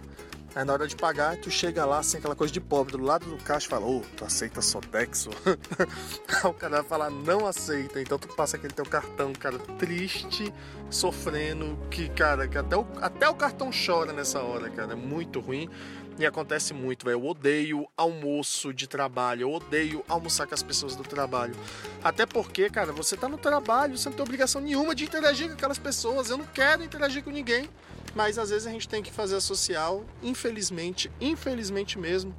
Aí 0.55 0.63
na 0.63 0.71
hora 0.71 0.87
de 0.87 0.95
pagar, 0.95 1.35
tu 1.35 1.51
chega 1.51 1.83
lá, 1.85 1.99
assim, 1.99 2.17
aquela 2.17 2.33
coisa 2.33 2.53
de 2.53 2.61
pobre, 2.61 2.95
do 2.95 3.03
lado 3.03 3.25
do 3.25 3.35
caixa 3.43 3.67
e 3.67 3.69
fala, 3.69 3.85
ô, 3.85 3.97
oh, 3.97 4.01
tu 4.15 4.23
aceita 4.23 4.61
Sodexo? 4.61 5.29
O 6.45 6.53
cara 6.53 6.77
vai 6.77 6.83
falar, 6.83 7.09
não 7.09 7.45
aceita. 7.45 7.99
Então 7.99 8.17
tu 8.17 8.29
passa 8.29 8.55
aquele 8.55 8.71
teu 8.71 8.85
cartão, 8.85 9.33
cara, 9.33 9.57
triste, 9.77 10.53
sofrendo, 10.89 11.77
que, 11.91 12.07
cara, 12.07 12.47
que 12.47 12.57
até 12.57 12.77
o, 12.77 12.87
até 13.01 13.27
o 13.27 13.35
cartão 13.35 13.69
chora 13.69 14.13
nessa 14.13 14.41
hora, 14.41 14.69
cara. 14.69 14.93
É 14.93 14.95
muito 14.95 15.41
ruim. 15.41 15.69
E 16.17 16.25
acontece 16.25 16.73
muito, 16.73 17.05
velho. 17.05 17.19
Eu 17.19 17.25
odeio 17.25 17.87
almoço 17.97 18.73
de 18.73 18.87
trabalho. 18.87 19.41
Eu 19.41 19.53
odeio 19.53 20.03
almoçar 20.07 20.47
com 20.47 20.53
as 20.53 20.63
pessoas 20.63 20.95
do 20.95 21.03
trabalho. 21.03 21.55
Até 22.03 22.25
porque, 22.25 22.69
cara, 22.69 22.93
você 22.93 23.17
tá 23.17 23.27
no 23.27 23.37
trabalho, 23.37 23.97
você 23.97 24.07
não 24.07 24.15
tem 24.15 24.23
obrigação 24.23 24.61
nenhuma 24.61 24.95
de 24.95 25.03
interagir 25.03 25.47
com 25.47 25.53
aquelas 25.53 25.77
pessoas. 25.77 26.29
Eu 26.29 26.37
não 26.37 26.45
quero 26.45 26.83
interagir 26.83 27.23
com 27.23 27.31
ninguém. 27.31 27.69
Mas 28.15 28.37
às 28.37 28.49
vezes 28.49 28.65
a 28.65 28.71
gente 28.71 28.87
tem 28.87 29.03
que 29.03 29.11
fazer 29.11 29.35
a 29.35 29.41
social, 29.41 30.05
infelizmente, 30.23 31.11
infelizmente 31.19 31.99
mesmo. 31.99 32.33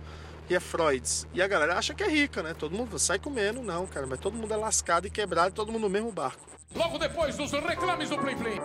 E 0.49 0.55
é 0.55 0.61
Freud's. 0.61 1.26
E 1.34 1.43
a 1.43 1.46
galera 1.46 1.76
acha 1.76 1.93
que 1.93 2.02
é 2.02 2.08
rica, 2.08 2.43
né? 2.43 2.55
Todo 2.55 2.75
mundo 2.75 2.99
sai 2.99 3.19
comendo, 3.19 3.61
não, 3.62 3.87
cara. 3.87 4.06
Mas 4.06 4.20
todo 4.20 4.34
mundo 4.34 4.55
é 4.55 4.56
lascado 4.56 5.06
e 5.06 5.11
quebrado, 5.11 5.55
todo 5.55 5.70
mundo 5.70 5.82
no 5.82 5.90
mesmo 5.90 6.11
barco. 6.11 6.40
Logo 6.75 6.96
depois 6.99 7.37
dos 7.37 7.50
reclames 7.50 8.08
do 8.08 8.17
Play. 8.17 8.61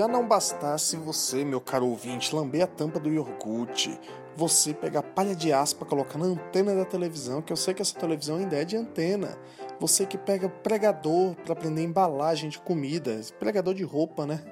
Já 0.00 0.08
não 0.08 0.26
bastasse 0.26 0.96
você, 0.96 1.44
meu 1.44 1.60
caro 1.60 1.86
ouvinte, 1.86 2.34
lamber 2.34 2.62
a 2.62 2.66
tampa 2.66 2.98
do 2.98 3.12
iogurte, 3.12 4.00
você 4.34 4.72
pegar 4.72 5.02
palha 5.02 5.36
de 5.36 5.52
aspa, 5.52 5.84
colocar 5.84 6.16
na 6.16 6.24
antena 6.24 6.74
da 6.74 6.86
televisão, 6.86 7.42
que 7.42 7.52
eu 7.52 7.56
sei 7.56 7.74
que 7.74 7.82
essa 7.82 7.98
televisão 7.98 8.36
ainda 8.36 8.56
é 8.56 8.64
de 8.64 8.78
antena. 8.78 9.36
Você 9.78 10.06
que 10.06 10.16
pega 10.16 10.48
pregador 10.48 11.34
para 11.44 11.54
prender 11.54 11.84
embalagem 11.84 12.48
de 12.48 12.58
comida, 12.58 13.20
pregador 13.38 13.74
de 13.74 13.82
roupa, 13.84 14.24
né? 14.24 14.42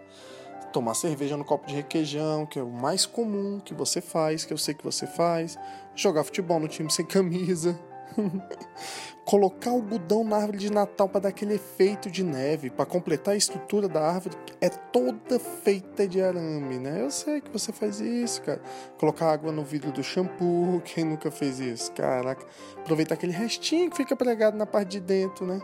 Tomar 0.70 0.92
cerveja 0.92 1.34
no 1.34 1.46
copo 1.46 1.66
de 1.66 1.76
requeijão, 1.76 2.44
que 2.44 2.58
é 2.58 2.62
o 2.62 2.68
mais 2.68 3.06
comum 3.06 3.58
que 3.58 3.72
você 3.72 4.02
faz, 4.02 4.44
que 4.44 4.52
eu 4.52 4.58
sei 4.58 4.74
que 4.74 4.84
você 4.84 5.06
faz. 5.06 5.58
Jogar 5.94 6.24
futebol 6.24 6.60
no 6.60 6.68
time 6.68 6.92
sem 6.92 7.06
camisa. 7.06 7.80
colocar 9.24 9.70
algodão 9.70 10.24
na 10.24 10.36
árvore 10.36 10.56
de 10.56 10.72
Natal 10.72 11.06
para 11.06 11.20
dar 11.20 11.28
aquele 11.28 11.54
efeito 11.54 12.10
de 12.10 12.24
neve, 12.24 12.70
para 12.70 12.86
completar 12.86 13.34
a 13.34 13.36
estrutura 13.36 13.86
da 13.86 14.00
árvore 14.00 14.36
é 14.60 14.70
toda 14.70 15.38
feita 15.38 16.08
de 16.08 16.22
arame, 16.22 16.78
né? 16.78 17.02
Eu 17.02 17.10
sei 17.10 17.40
que 17.40 17.50
você 17.50 17.70
faz 17.70 18.00
isso, 18.00 18.40
cara. 18.40 18.60
Colocar 18.98 19.30
água 19.30 19.52
no 19.52 19.62
vidro 19.62 19.92
do 19.92 20.02
shampoo, 20.02 20.80
quem 20.86 21.04
nunca 21.04 21.30
fez 21.30 21.60
isso? 21.60 21.92
Caraca, 21.92 22.46
aproveitar 22.78 23.16
aquele 23.16 23.32
restinho 23.32 23.90
que 23.90 23.96
fica 23.98 24.16
pregado 24.16 24.56
na 24.56 24.64
parte 24.64 24.92
de 24.92 25.00
dentro, 25.00 25.46
né? 25.46 25.60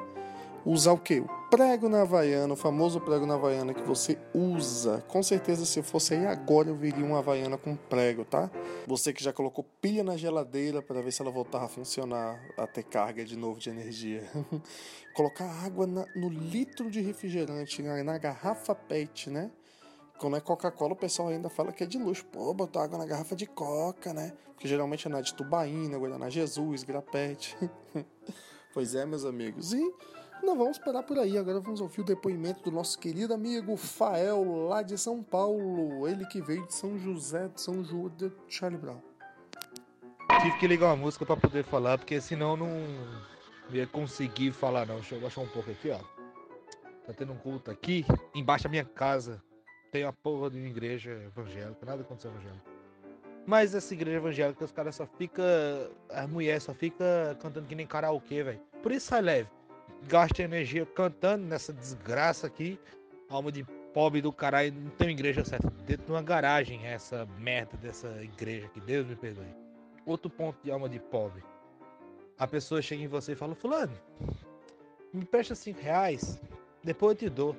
Usar 0.64 0.92
o 0.92 0.98
que? 0.98 1.20
O 1.20 1.28
prego 1.50 1.88
na 1.88 2.02
Havaiana, 2.02 2.52
o 2.52 2.56
famoso 2.56 3.00
prego 3.00 3.26
na 3.26 3.34
Havaiana 3.34 3.74
que 3.74 3.82
você 3.82 4.18
usa. 4.34 5.04
Com 5.08 5.22
certeza, 5.22 5.64
se 5.64 5.78
eu 5.78 5.84
fosse 5.84 6.14
aí 6.14 6.26
agora, 6.26 6.68
eu 6.68 6.74
viria 6.74 7.04
uma 7.04 7.18
Havaiana 7.18 7.56
com 7.56 7.76
prego, 7.76 8.24
tá? 8.24 8.50
Você 8.86 9.12
que 9.12 9.22
já 9.22 9.32
colocou 9.32 9.64
pilha 9.80 10.02
na 10.02 10.16
geladeira 10.16 10.82
para 10.82 11.00
ver 11.00 11.12
se 11.12 11.22
ela 11.22 11.30
voltava 11.30 11.66
a 11.66 11.68
funcionar, 11.68 12.40
a 12.56 12.66
ter 12.66 12.82
carga 12.82 13.24
de 13.24 13.36
novo 13.36 13.60
de 13.60 13.70
energia. 13.70 14.28
Colocar 15.14 15.44
água 15.64 15.86
na, 15.86 16.06
no 16.16 16.28
litro 16.28 16.90
de 16.90 17.00
refrigerante, 17.00 17.82
na, 17.82 18.02
na 18.02 18.18
garrafa 18.18 18.74
PET, 18.74 19.30
né? 19.30 19.50
Quando 20.18 20.36
é 20.36 20.40
Coca-Cola, 20.40 20.92
o 20.92 20.96
pessoal 20.96 21.28
ainda 21.28 21.48
fala 21.48 21.72
que 21.72 21.82
é 21.82 21.86
de 21.86 21.98
luxo. 21.98 22.24
Pô, 22.26 22.54
botou 22.54 22.80
água 22.80 22.96
na 22.96 23.04
garrafa 23.04 23.34
de 23.34 23.46
Coca, 23.46 24.12
né? 24.12 24.32
Porque 24.54 24.68
geralmente 24.68 25.06
é 25.06 25.10
na 25.10 25.20
de 25.20 25.34
Tubaína, 25.34 25.98
Guaraná 25.98 26.30
Jesus, 26.30 26.84
Grapete. 26.84 27.56
pois 28.72 28.94
é, 28.94 29.04
meus 29.04 29.24
amigos. 29.24 29.72
E 29.72 29.92
não 30.44 30.56
vamos 30.56 30.78
parar 30.78 31.02
por 31.02 31.18
aí, 31.18 31.38
agora 31.38 31.58
vamos 31.58 31.80
ouvir 31.80 32.02
o 32.02 32.04
depoimento 32.04 32.62
do 32.62 32.70
nosso 32.70 32.98
querido 32.98 33.32
amigo 33.32 33.76
Fael, 33.76 34.68
lá 34.68 34.82
de 34.82 34.96
São 34.98 35.22
Paulo. 35.22 36.06
Ele 36.06 36.26
que 36.26 36.40
veio 36.40 36.66
de 36.66 36.74
São 36.74 36.98
José 36.98 37.48
de 37.48 37.60
São 37.60 37.82
João 37.82 38.08
de 38.10 38.30
Charlie 38.48 38.80
Brown. 38.80 39.00
Tive 40.42 40.58
que 40.58 40.66
ligar 40.66 40.86
uma 40.86 40.96
música 40.96 41.24
para 41.24 41.36
poder 41.36 41.64
falar, 41.64 41.98
porque 41.98 42.20
senão 42.20 42.56
não 42.56 42.68
ia 43.70 43.86
conseguir 43.86 44.52
falar 44.52 44.86
não. 44.86 44.96
Deixa 44.96 45.14
eu 45.14 45.20
baixar 45.20 45.40
um 45.40 45.48
pouco 45.48 45.70
aqui, 45.70 45.90
ó. 45.90 45.98
Tá 47.06 47.12
tendo 47.12 47.32
um 47.32 47.36
culto 47.36 47.70
aqui, 47.70 48.04
embaixo 48.34 48.64
da 48.64 48.70
minha 48.70 48.84
casa. 48.84 49.42
Tem 49.90 50.04
a 50.04 50.12
porra 50.12 50.50
de 50.50 50.58
uma 50.58 50.68
igreja 50.68 51.10
evangélica, 51.10 51.86
nada 51.86 52.02
aconteceu 52.02 52.30
evangélico. 52.30 52.68
Mas 53.46 53.74
essa 53.74 53.92
igreja 53.94 54.16
evangélica, 54.16 54.64
os 54.64 54.72
caras 54.72 54.96
só 54.96 55.06
fica. 55.06 55.42
A 56.10 56.26
mulher 56.26 56.60
só 56.60 56.74
fica 56.74 57.36
cantando 57.40 57.66
que 57.66 57.74
nem 57.74 57.86
karaokê, 57.86 58.42
velho. 58.42 58.60
Por 58.82 58.90
isso 58.90 59.06
sai 59.06 59.22
leve. 59.22 59.48
Gasta 60.08 60.42
energia 60.42 60.86
cantando 60.86 61.44
nessa 61.44 61.72
desgraça 61.72 62.46
aqui. 62.46 62.78
Alma 63.28 63.50
de 63.50 63.64
pobre 63.92 64.20
do 64.20 64.32
caralho, 64.32 64.72
não 64.72 64.90
tem 64.90 65.10
igreja 65.10 65.44
certa. 65.44 65.70
Dentro 65.86 66.06
de 66.06 66.12
uma 66.12 66.22
garagem, 66.22 66.84
essa 66.86 67.26
merda 67.38 67.76
dessa 67.76 68.08
igreja 68.22 68.68
que 68.68 68.80
Deus 68.80 69.06
me 69.06 69.16
perdoe. 69.16 69.46
Outro 70.04 70.28
ponto 70.28 70.58
de 70.62 70.70
alma 70.70 70.88
de 70.88 70.98
pobre. 70.98 71.42
A 72.38 72.46
pessoa 72.46 72.82
chega 72.82 73.02
em 73.02 73.08
você 73.08 73.32
e 73.32 73.36
fala, 73.36 73.54
fulano, 73.54 73.92
me 75.12 75.24
presta 75.24 75.54
cinco 75.54 75.80
reais, 75.80 76.40
depois 76.82 77.12
eu 77.12 77.18
te 77.18 77.34
dou. 77.34 77.56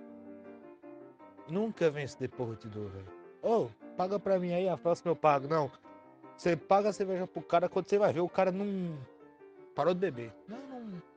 Nunca 1.47 1.85
esse 2.01 2.19
depois 2.19 2.49
eu 2.49 2.55
te 2.57 2.67
dou, 2.67 2.89
velho. 2.89 3.07
Ô, 3.41 3.69
paga 3.95 4.19
pra 4.19 4.37
mim 4.37 4.53
aí, 4.53 4.67
a 4.67 4.77
próxima 4.77 5.11
eu 5.11 5.15
pago. 5.15 5.47
Não. 5.47 5.71
Você 6.35 6.55
paga 6.57 6.89
a 6.89 6.93
cerveja 6.93 7.25
pro 7.25 7.41
cara 7.41 7.69
quando 7.69 7.87
você 7.87 7.97
vai 7.97 8.11
ver, 8.11 8.19
o 8.19 8.29
cara 8.29 8.51
não 8.51 8.97
parou 9.73 9.93
de 9.93 9.99
beber. 9.99 10.33
Não, 10.47 10.57
não. 10.57 11.14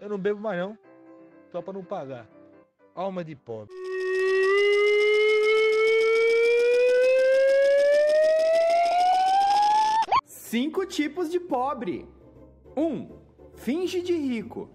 Eu 0.00 0.08
não 0.08 0.18
bebo 0.18 0.40
mais 0.40 0.58
não. 0.58 0.78
Só 1.52 1.60
pra 1.60 1.74
não 1.74 1.84
pagar. 1.84 2.26
Alma 2.94 3.22
de 3.22 3.36
pobre. 3.36 3.74
Cinco 10.24 10.86
tipos 10.86 11.30
de 11.30 11.38
pobre. 11.38 12.08
1. 12.76 12.82
Um, 12.82 13.18
finge 13.56 14.00
de 14.00 14.14
rico. 14.14 14.70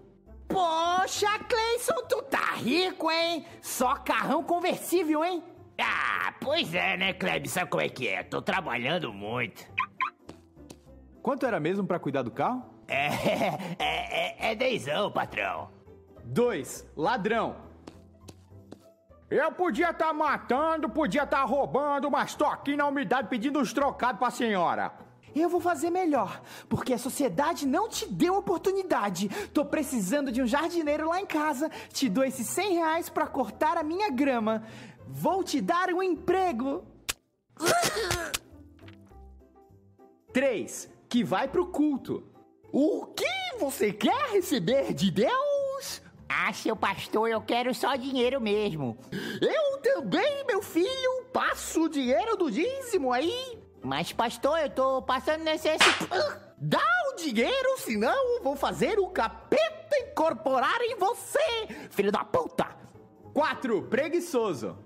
Poxa, 0.48 1.38
Cleison, 1.40 2.06
tu 2.08 2.22
tá 2.22 2.54
rico, 2.54 3.10
hein? 3.10 3.44
Só 3.60 3.96
carrão 3.96 4.44
conversível, 4.44 5.24
hein? 5.24 5.42
Ah, 5.78 6.32
pois 6.40 6.72
é, 6.72 6.96
né, 6.96 7.12
Kleb? 7.12 7.48
Sabe 7.48 7.70
como 7.70 7.82
é 7.82 7.88
que 7.88 8.06
é? 8.06 8.22
Tô 8.22 8.40
trabalhando 8.40 9.12
muito. 9.12 9.66
Quanto 11.20 11.44
era 11.44 11.58
mesmo 11.58 11.84
pra 11.84 11.98
cuidar 11.98 12.22
do 12.22 12.30
carro? 12.30 12.75
É, 12.88 13.06
é, 13.78 13.78
é, 13.78 14.52
é 14.52 14.54
dezão, 14.54 15.10
patrão. 15.10 15.70
2. 16.24 16.86
Ladrão. 16.96 17.56
Eu 19.28 19.50
podia 19.52 19.90
estar 19.90 20.06
tá 20.06 20.12
matando, 20.12 20.88
podia 20.88 21.24
estar 21.24 21.38
tá 21.38 21.44
roubando, 21.44 22.10
mas 22.10 22.34
tô 22.34 22.44
aqui 22.44 22.76
na 22.76 22.86
umidade 22.86 23.28
pedindo 23.28 23.58
uns 23.58 23.72
trocados 23.72 24.20
pra 24.20 24.30
senhora. 24.30 24.92
Eu 25.34 25.48
vou 25.48 25.60
fazer 25.60 25.90
melhor, 25.90 26.40
porque 26.68 26.94
a 26.94 26.98
sociedade 26.98 27.66
não 27.66 27.88
te 27.88 28.06
deu 28.06 28.36
oportunidade. 28.36 29.28
Tô 29.52 29.64
precisando 29.64 30.32
de 30.32 30.40
um 30.40 30.46
jardineiro 30.46 31.08
lá 31.08 31.20
em 31.20 31.26
casa. 31.26 31.70
Te 31.92 32.08
dou 32.08 32.24
esses 32.24 32.46
100 32.46 32.74
reais 32.74 33.08
pra 33.08 33.26
cortar 33.26 33.76
a 33.76 33.82
minha 33.82 34.10
grama. 34.10 34.62
Vou 35.06 35.44
te 35.44 35.60
dar 35.60 35.90
um 35.92 36.02
emprego. 36.02 36.84
3. 40.32 40.88
Que 41.08 41.22
vai 41.22 41.48
pro 41.48 41.66
culto. 41.66 42.35
O 42.78 43.06
que 43.06 43.56
você 43.58 43.90
quer 43.90 44.32
receber 44.32 44.92
de 44.92 45.10
Deus? 45.10 46.02
Ah, 46.28 46.52
seu 46.52 46.76
pastor, 46.76 47.26
eu 47.26 47.40
quero 47.40 47.74
só 47.74 47.96
dinheiro 47.96 48.38
mesmo. 48.38 48.98
Eu 49.40 49.78
também, 49.78 50.44
meu 50.44 50.60
filho, 50.60 51.24
passo 51.32 51.84
o 51.84 51.88
dinheiro 51.88 52.36
do 52.36 52.50
dízimo 52.50 53.14
aí. 53.14 53.58
Mas, 53.82 54.12
pastor, 54.12 54.58
eu 54.58 54.68
tô 54.68 55.00
passando 55.00 55.42
necessidade. 55.42 56.38
Dá 56.58 56.86
o 57.10 57.16
dinheiro, 57.16 57.78
senão 57.78 58.36
eu 58.36 58.42
vou 58.42 58.54
fazer 58.54 58.98
o 58.98 59.08
capeta 59.08 59.96
incorporar 60.10 60.82
em 60.82 60.96
você, 60.96 61.88
filho 61.88 62.12
da 62.12 62.24
puta. 62.24 62.76
4. 63.32 63.84
Preguiçoso. 63.84 64.76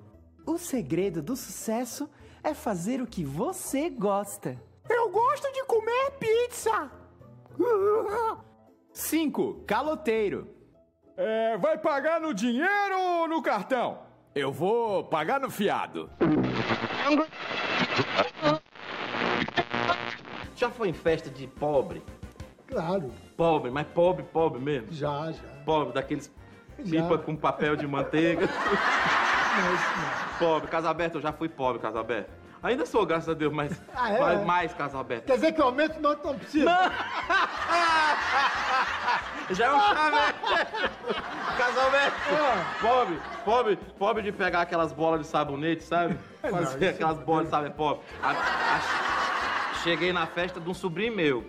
O 0.47 0.59
segredo 0.59 1.21
do 1.21 1.35
sucesso 1.35 2.09
é 2.41 2.55
fazer 2.55 3.03
o 3.03 3.07
que 3.09 3.25
você 3.25 3.91
gosta. 3.91 4.57
Eu 4.89 5.11
gosto 5.11 5.53
de 5.53 5.65
comer 5.65 6.13
pizza. 6.21 7.00
5. 8.93 9.65
Caloteiro. 9.67 10.49
É, 11.17 11.57
vai 11.59 11.77
pagar 11.79 12.21
no 12.21 12.33
dinheiro 12.33 12.99
ou 12.99 13.29
no 13.29 13.43
cartão? 13.43 13.99
Eu 14.35 14.53
vou 14.53 15.05
pagar 15.05 15.41
no 15.41 15.51
fiado. 15.51 16.09
Já 20.57 20.71
foi 20.71 20.89
em 20.89 20.93
festa 20.93 21.29
de 21.29 21.47
pobre? 21.47 22.03
Claro. 22.67 23.13
Pobre, 23.37 23.71
mas 23.71 23.87
pobre, 23.89 24.23
pobre 24.23 24.61
mesmo? 24.61 24.93
Já, 24.93 25.33
já. 25.33 25.43
Pobre, 25.65 25.93
daqueles 25.95 26.33
Já. 26.79 27.03
pipa 27.03 27.19
com 27.19 27.35
papel 27.37 27.77
de 27.77 27.87
manteiga. 27.87 28.49
Pobre, 30.39 30.71
casa 30.71 30.89
aberta, 30.89 31.19
eu 31.19 31.23
já 31.23 31.33
fui 31.33 31.49
pobre, 31.49 31.83
casa 31.83 32.01
aberta. 32.01 32.31
Ainda 32.63 32.85
sou, 32.85 33.07
graças 33.07 33.29
a 33.29 33.35
Deus, 33.35 33.53
mas 33.53 33.81
Ah, 33.95 34.13
é? 34.13 34.19
mais, 34.21 34.45
mais 34.47 34.75
casa 34.75 34.99
aberta. 35.01 35.27
Quer 35.27 35.35
dizer 35.37 35.53
que 35.53 35.61
o 35.61 35.65
aumento 35.65 35.99
não, 36.01 36.11
não 36.23 36.39
precisa? 36.39 36.71
Já 39.51 39.67
é 39.67 39.73
um 39.73 39.81
chave. 39.81 40.17
Casa 41.57 41.83
aberta. 41.87 42.17
Pobre, 42.81 43.19
pobre, 43.45 43.77
pobre 43.99 44.23
de 44.23 44.33
pegar 44.33 44.61
aquelas 44.63 44.93
bolas 44.93 45.21
de 45.23 45.27
sabonete, 45.27 45.83
sabe? 45.83 46.19
É, 46.43 46.51
não, 46.51 46.59
Fazer 46.59 46.89
aquelas 46.91 47.19
bolas 47.21 47.45
de 47.47 47.51
sabonete, 47.51 47.77
pobre. 47.77 48.03
A- 48.23 48.31
a- 48.31 49.75
cheguei 49.83 50.13
na 50.13 50.27
festa 50.27 50.61
de 50.61 50.69
um 50.69 50.75
sobrinho 50.75 51.17
meu, 51.17 51.45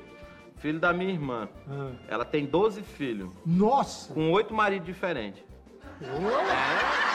filho 0.57 0.79
da 0.79 0.93
minha 0.93 1.11
irmã. 1.11 1.47
Ah. 1.69 1.89
Ela 2.07 2.25
tem 2.25 2.45
12 2.45 2.81
filhos. 2.83 3.31
Nossa! 3.45 4.13
Com 4.13 4.31
oito 4.31 4.53
maridos 4.53 4.85
diferentes. 4.87 5.43
É. 6.01 6.05
É 6.05 7.10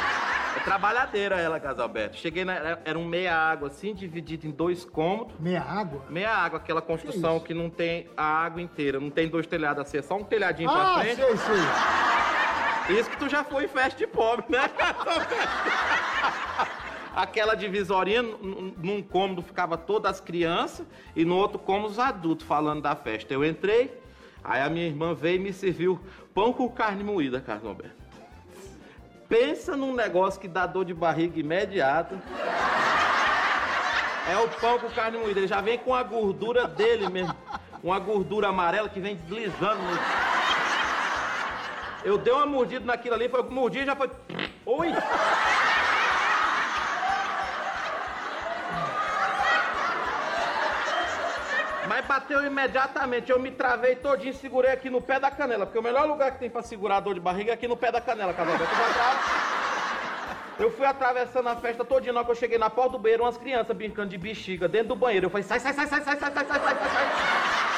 trabalhadeira 0.67 1.37
ela, 1.41 1.59
Casalberto. 1.61 2.17
Cheguei 2.17 2.45
na. 2.45 2.55
era- 2.85 2.99
um 2.99 3.05
meia 3.07 3.35
água, 3.35 3.69
assim, 3.69 3.95
dividido 3.95 4.47
em 4.47 4.51
dois 4.51 4.85
cômodos. 4.85 5.35
Meia 5.39 5.63
água? 5.63 6.03
Meia 6.11 6.31
água, 6.31 6.59
aquela 6.59 6.83
construção 6.83 7.41
que, 7.41 7.55
não 7.55 7.71
tem 7.71 8.09
a 8.17 8.25
água 8.25 8.61
inteira, 8.61 8.99
não 9.01 9.09
tem 9.11 9.29
dois 9.29 9.47
telhados 9.47 9.81
assim, 9.83 9.99
é 9.99 10.03
só 10.03 10.17
um 10.17 10.25
telhadinho 10.25 10.69
Ah, 10.69 10.73
pra 10.95 11.03
frente. 11.05 11.17
sei, 11.17 11.37
sei. 11.37 12.99
Isso 13.01 13.09
que 13.11 13.17
tu 13.17 13.29
já 13.29 13.43
foi 13.45 13.65
em 13.65 13.69
festa 13.69 13.97
de 13.99 14.07
pobre, 14.07 14.45
né? 14.49 14.61
Aquela 17.15 17.55
divisorinha, 17.55 18.23
n- 18.23 18.35
n- 18.43 18.75
num 18.83 19.03
cômodo 19.03 19.41
ficava 19.43 19.77
todas 19.79 20.13
as 20.13 20.21
crianças 20.21 20.87
e 21.15 21.25
no 21.25 21.35
outro 21.37 21.59
cômodo 21.59 21.93
os 21.93 21.99
adultos 21.99 22.47
falando 22.47 22.83
da 22.83 22.95
festa. 22.95 23.33
Eu 23.33 23.43
entrei, 23.45 23.99
aí 24.45 24.61
a 24.61 24.69
minha 24.69 24.87
irmã 24.87 25.15
veio 25.15 25.37
e 25.37 25.39
me 25.39 25.53
serviu 25.53 25.99
pão 26.35 26.53
com 26.53 26.69
carne 26.69 27.03
moída, 27.03 27.41
Carlos 27.41 27.67
Alberto. 27.67 27.97
Pensa 29.28 29.76
num 29.76 29.95
negócio 29.95 30.40
que 30.40 30.47
dá 30.47 30.66
dor 30.66 30.85
de 30.85 30.95
barriga 30.95 31.38
imediata. 31.38 32.16
É 34.30 34.37
o 34.38 34.49
pão 34.61 34.78
com 34.78 34.88
carne 34.90 35.18
moída. 35.18 35.40
Ele 35.40 35.49
já 35.49 35.61
vem 35.61 35.78
com 35.78 35.95
a 35.95 36.02
gordura 36.02 36.66
dele 36.66 37.09
mesmo. 37.09 37.35
Uma 37.83 37.99
gordura 37.99 38.49
amarela 38.49 38.88
que 38.88 39.00
vem 39.00 39.16
deslizando. 39.16 39.83
No... 39.83 39.99
Eu 42.04 42.18
dei 42.18 42.33
uma 42.33 42.47
mordida 42.47 42.85
naquilo 42.85 43.14
ali, 43.14 43.28
foi 43.28 43.42
mordi 43.45 43.80
e 43.80 43.87
já 43.87 43.97
foi. 43.97 44.11
Oi! 44.64 44.92
Bateu 52.07 52.45
imediatamente. 52.45 53.31
Eu 53.31 53.39
me 53.39 53.51
travei 53.51 53.97
todinho, 53.97 54.33
segurei 54.35 54.71
aqui 54.73 54.89
no 54.89 55.01
pé 55.01 55.21
da 55.21 55.31
canela. 55.31 55.67
Porque 55.67 55.79
o 55.79 55.83
melhor 55.83 56.07
lugar 56.07 56.33
que 56.33 56.39
tem 56.39 56.49
pra 56.51 56.63
segurar 56.63 56.97
a 56.99 57.01
dor 57.01 57.15
de 57.15 57.21
barriga 57.21 57.51
é 57.51 57.55
aqui 57.55 57.69
no 57.69 57.77
pé 57.77 57.93
da 57.93 58.01
canela, 58.01 58.33
Casalberto. 58.33 58.73
Eu 60.59 60.71
fui 60.71 60.87
atravessando 60.87 61.49
a 61.49 61.57
festa 61.57 61.85
todinha, 61.85 62.15
na 62.15 62.21
hora 62.21 62.27
que 62.27 62.33
eu 62.33 62.37
cheguei 62.37 62.57
na 62.57 62.71
porta 62.71 62.93
do 62.93 62.99
banheiro, 62.99 63.25
umas 63.25 63.37
crianças 63.37 63.77
brincando 63.77 64.09
de 64.09 64.17
bexiga 64.17 64.67
dentro 64.67 64.89
do 64.89 64.97
banheiro. 64.97 65.27
Eu 65.27 65.31
falei, 65.31 65.45
sai, 65.47 65.61
sai, 65.61 65.75
sai, 65.75 65.87
sai, 65.87 66.01
sai, 66.01 66.17
sai, 66.19 66.33
sai, 66.33 66.45
sai, 66.47 66.59
sai, 66.59 66.79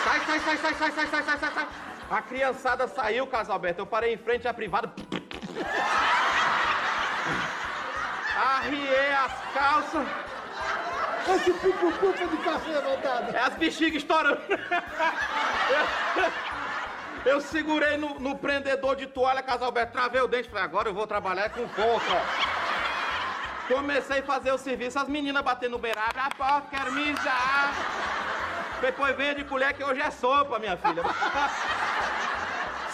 sai, 0.05 0.31
sai, 0.31 0.41
sai, 0.41 0.57
sai, 0.57 0.75
sai, 0.75 0.93
sai, 0.93 1.07
sai, 1.07 1.23
sai, 1.23 1.39
sai, 1.39 1.51
sai. 1.53 1.67
A 2.11 2.23
criançada 2.23 2.87
saiu, 2.87 3.27
Casalberto. 3.27 3.81
Eu 3.83 3.87
parei 3.87 4.15
em 4.15 4.17
frente 4.17 4.47
à 4.47 4.55
privada. 4.55 4.93
Arriei 8.37 9.13
as 9.13 9.33
calças. 9.53 10.28
Esse 11.35 11.53
pipo-pupa 11.53 12.27
de 12.27 12.37
café 12.39 12.71
levantado. 12.71 13.37
É 13.37 13.41
as 13.41 13.55
bexigas 13.55 14.03
estourando. 14.03 14.41
Eu, 17.25 17.41
segurei 17.41 17.97
no, 17.97 18.19
no 18.19 18.39
prendedor 18.39 18.97
de 18.97 19.07
toalha, 19.07 19.43
Casalberto, 19.43 19.93
travei 19.93 20.21
o 20.21 20.29
dente, 20.29 20.49
falei, 20.49 20.65
agora 20.65 20.89
eu 20.89 20.95
vou 20.95 21.07
trabalhar 21.07 21.51
com 21.51 21.69
força. 21.69 22.23
Comecei 23.67 24.21
a 24.21 24.23
fazer 24.23 24.53
o 24.53 24.59
serviço, 24.59 24.99
as 24.99 25.09
meninas 25.09 25.43
batendo 25.43 25.73
no 25.73 25.79
beirado, 25.79 26.19
a 26.19 26.31
porta, 26.35 26.69
quero 26.71 26.93
mijar. 26.93 27.75
Depois 28.81 29.15
venha 29.17 29.35
de 29.35 29.45
colher 29.45 29.75
que 29.75 29.85
hoje 29.85 30.01
é 30.01 30.11
sopa, 30.11 30.59
minha 30.59 30.77
filha. 30.77 31.03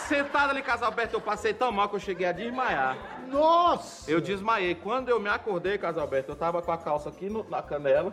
Sentado 0.08 0.50
ali, 0.50 0.62
Casalberto, 0.62 1.16
eu 1.16 1.20
passei 1.20 1.54
tão 1.54 1.72
mal 1.72 1.88
que 1.88 1.96
eu 1.96 2.00
cheguei 2.00 2.26
a 2.26 2.32
desmaiar. 2.32 2.96
Nossa! 3.28 4.10
Eu 4.10 4.20
desmaiei. 4.20 4.74
Quando 4.74 5.08
eu 5.08 5.18
me 5.18 5.28
acordei, 5.28 5.78
Casalberto, 5.78 6.32
eu 6.32 6.36
tava 6.36 6.60
com 6.60 6.70
a 6.70 6.76
calça 6.78 7.08
aqui 7.08 7.30
no- 7.30 7.48
na 7.48 7.62
canela, 7.62 8.12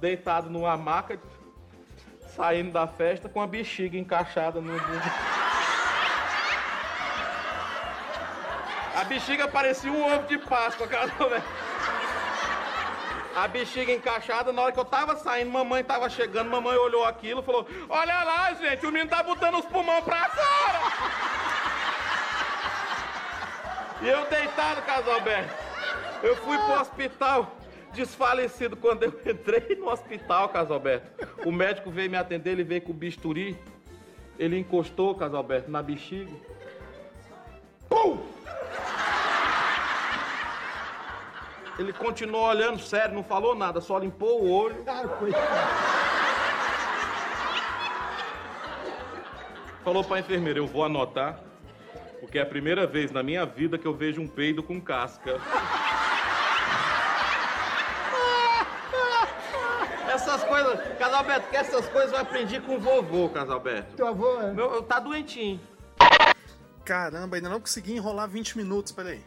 deitado 0.00 0.48
numa 0.48 0.76
maca, 0.76 1.18
saindo 2.36 2.70
da 2.70 2.86
festa 2.86 3.28
com 3.28 3.40
a 3.42 3.46
bexiga 3.46 3.98
encaixada 3.98 4.60
no. 4.60 4.72
A 8.94 9.04
bexiga 9.04 9.48
parecia 9.48 9.90
um 9.90 10.04
ovo 10.14 10.26
de 10.26 10.38
Páscoa, 10.38 10.86
Casalberto. 10.86 11.48
A 13.34 13.48
bexiga 13.48 13.90
encaixada, 13.90 14.52
na 14.52 14.60
hora 14.60 14.72
que 14.72 14.78
eu 14.78 14.84
tava 14.84 15.16
saindo, 15.16 15.50
mamãe 15.50 15.82
tava 15.82 16.08
chegando, 16.10 16.50
mamãe 16.50 16.76
olhou 16.76 17.02
aquilo 17.06 17.40
e 17.40 17.42
falou: 17.42 17.66
Olha 17.88 18.22
lá, 18.22 18.52
gente, 18.52 18.84
o 18.84 18.92
menino 18.92 19.08
tá 19.08 19.22
botando 19.22 19.54
os 19.58 19.64
pulmão 19.64 20.02
pra 20.02 20.28
fora! 20.28 20.41
E 24.02 24.08
eu 24.08 24.26
deitado, 24.26 24.82
Casalberto. 24.82 25.54
Eu 26.22 26.34
fui 26.36 26.58
pro 26.58 26.80
hospital 26.80 27.56
desfalecido 27.92 28.76
quando 28.76 29.04
eu 29.04 29.10
entrei 29.24 29.76
no 29.76 29.88
hospital, 29.88 30.48
Casalberto. 30.48 31.06
O 31.46 31.52
médico 31.52 31.90
veio 31.90 32.10
me 32.10 32.16
atender, 32.16 32.50
ele 32.50 32.64
veio 32.64 32.82
com 32.82 32.90
o 32.90 32.94
bisturi. 32.94 33.56
Ele 34.38 34.58
encostou, 34.58 35.14
Casalberto, 35.14 35.70
na 35.70 35.82
bexiga. 35.82 36.32
Pum! 37.88 38.18
Ele 41.78 41.92
continuou 41.92 42.44
olhando 42.44 42.80
sério, 42.80 43.14
não 43.14 43.22
falou 43.22 43.54
nada, 43.54 43.80
só 43.80 43.98
limpou 43.98 44.42
o 44.42 44.50
olho. 44.50 44.84
Falou 49.84 50.04
pra 50.04 50.18
enfermeira, 50.18 50.58
eu 50.58 50.66
vou 50.66 50.84
anotar, 50.84 51.40
porque 52.22 52.38
é 52.38 52.42
a 52.42 52.46
primeira 52.46 52.86
vez 52.86 53.10
na 53.10 53.20
minha 53.20 53.44
vida 53.44 53.76
que 53.76 53.84
eu 53.84 53.92
vejo 53.92 54.22
um 54.22 54.28
peido 54.28 54.62
com 54.62 54.80
casca. 54.80 55.40
Essas 60.08 60.44
coisas, 60.44 60.78
Casalberto, 60.98 61.48
que 61.50 61.56
essas 61.56 61.88
coisas 61.88 62.12
eu 62.12 62.18
aprendi 62.20 62.60
com 62.60 62.76
o 62.76 62.80
vovô, 62.80 63.28
Casalberto. 63.28 63.96
Teu 63.96 64.06
avô 64.06 64.40
é? 64.40 64.52
Meu, 64.52 64.80
tá 64.82 65.00
doentinho. 65.00 65.58
Caramba, 66.84 67.36
ainda 67.36 67.48
não 67.48 67.58
consegui 67.58 67.94
enrolar 67.96 68.28
20 68.28 68.56
minutos, 68.56 68.92
peraí. 68.92 69.20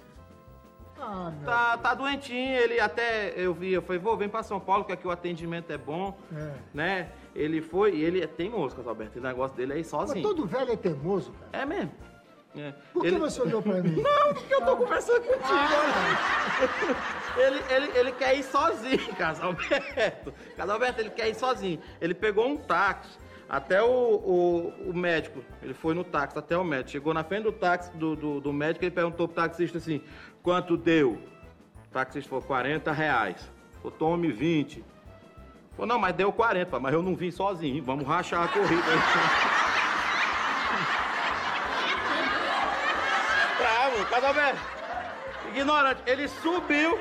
Ah, 0.98 1.34
Tá, 1.44 1.78
tá 1.78 1.94
doentinho, 1.94 2.56
ele 2.56 2.80
até, 2.80 3.34
eu 3.36 3.54
vi, 3.54 3.74
eu 3.74 3.82
falei, 3.82 4.00
vou, 4.00 4.16
vem 4.16 4.30
pra 4.30 4.42
São 4.42 4.60
Paulo, 4.60 4.86
que 4.86 4.94
aqui 4.94 5.06
o 5.06 5.12
atendimento 5.12 5.70
é 5.72 5.78
bom, 5.78 6.18
É. 6.34 6.54
né? 6.74 7.10
Ele 7.36 7.62
foi, 7.62 7.96
e 7.96 8.04
ele 8.04 8.22
é 8.24 8.28
teimoso, 8.28 8.74
Casalberto, 8.78 9.20
o 9.20 9.22
negócio 9.22 9.58
dele 9.58 9.74
é 9.74 9.75
ir 9.75 9.80
Mas 9.80 9.88
sozinho. 9.88 10.24
todo 10.25 10.46
velho 10.46 10.72
é 10.72 10.78
teimoso, 10.78 11.32
cara. 11.34 11.64
É 11.64 11.66
mesmo. 11.66 11.92
É. 12.58 12.74
Por 12.94 13.02
que 13.02 13.08
Ele- 13.08 13.20
você 13.20 13.42
olhou 13.42 13.62
pra 13.62 13.82
mim? 13.82 14.02
Não, 14.02 14.34
porque 14.34 14.54
eu 14.54 14.62
tô 14.62 14.78
conversando 14.78 15.22
contigo, 15.22 15.44
olha. 15.50 17.46
Ele, 17.48 17.62
ele, 17.70 17.98
ele 17.98 18.12
quer 18.14 18.38
ir 18.38 18.44
sozinho, 18.44 19.08
Casalberto. 19.16 20.34
Casalberto, 20.56 21.02
ele 21.02 21.10
quer 21.10 21.28
ir 21.30 21.36
sozinho. 21.36 21.80
Ele 22.00 22.14
pegou 22.14 22.48
um 22.48 22.56
táxi 22.56 23.18
até 23.50 23.82
o, 23.84 23.88
o, 23.88 24.74
o 24.90 24.94
médico. 24.94 25.44
Ele 25.62 25.74
foi 25.74 25.94
no 25.94 26.04
táxi 26.04 26.38
até 26.40 26.58
o 26.58 26.64
médico. 26.64 26.92
Chegou 26.92 27.14
na 27.14 27.24
frente 27.24 27.44
do 27.44 27.52
táxi 27.52 27.92
do, 27.98 28.16
do, 28.16 28.40
do 28.40 28.54
médico, 28.54 28.86
ele 28.86 28.92
perguntou 28.92 29.28
pro 29.28 29.36
taxista 29.36 29.78
assim, 29.78 30.02
quanto 30.42 30.78
deu? 30.78 31.22
O 31.88 31.92
taxista 31.92 32.30
falou, 32.30 32.44
40 32.46 32.92
reais. 32.92 33.52
Falou, 33.82 33.92
tome 33.92 34.32
20. 34.32 34.84
Falou, 35.76 35.88
não, 35.88 36.00
mas 36.00 36.16
deu 36.16 36.32
40, 36.32 36.80
mas 36.80 36.94
eu 36.94 37.02
não 37.04 37.16
vim 37.16 37.32
sozinho. 37.32 37.84
Vamos 37.84 38.08
rachar 38.08 38.44
a 38.44 38.48
corrida. 38.48 38.82
Bravo, 44.16 44.22
Casalberto. 44.22 44.62
Ignorante, 45.54 46.02
ele 46.06 46.28
subiu. 46.28 46.98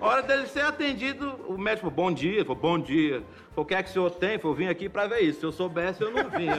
Hora 0.00 0.22
dele 0.22 0.46
ser 0.46 0.62
atendido, 0.62 1.38
o 1.46 1.58
médico 1.58 1.90
bom 1.90 2.10
dia. 2.12 2.44
Falou, 2.44 2.56
bom 2.56 2.78
dia. 2.78 3.22
Falou, 3.50 3.64
o 3.64 3.66
que 3.66 3.74
é 3.74 3.82
que 3.82 3.90
o 3.90 3.92
senhor 3.92 4.10
tem? 4.12 4.38
Falou, 4.38 4.56
vim 4.56 4.68
aqui 4.68 4.88
pra 4.88 5.06
ver 5.06 5.20
isso. 5.20 5.40
Se 5.40 5.46
eu 5.46 5.52
soubesse, 5.52 6.02
eu 6.02 6.10
não 6.10 6.28
vinha. 6.30 6.56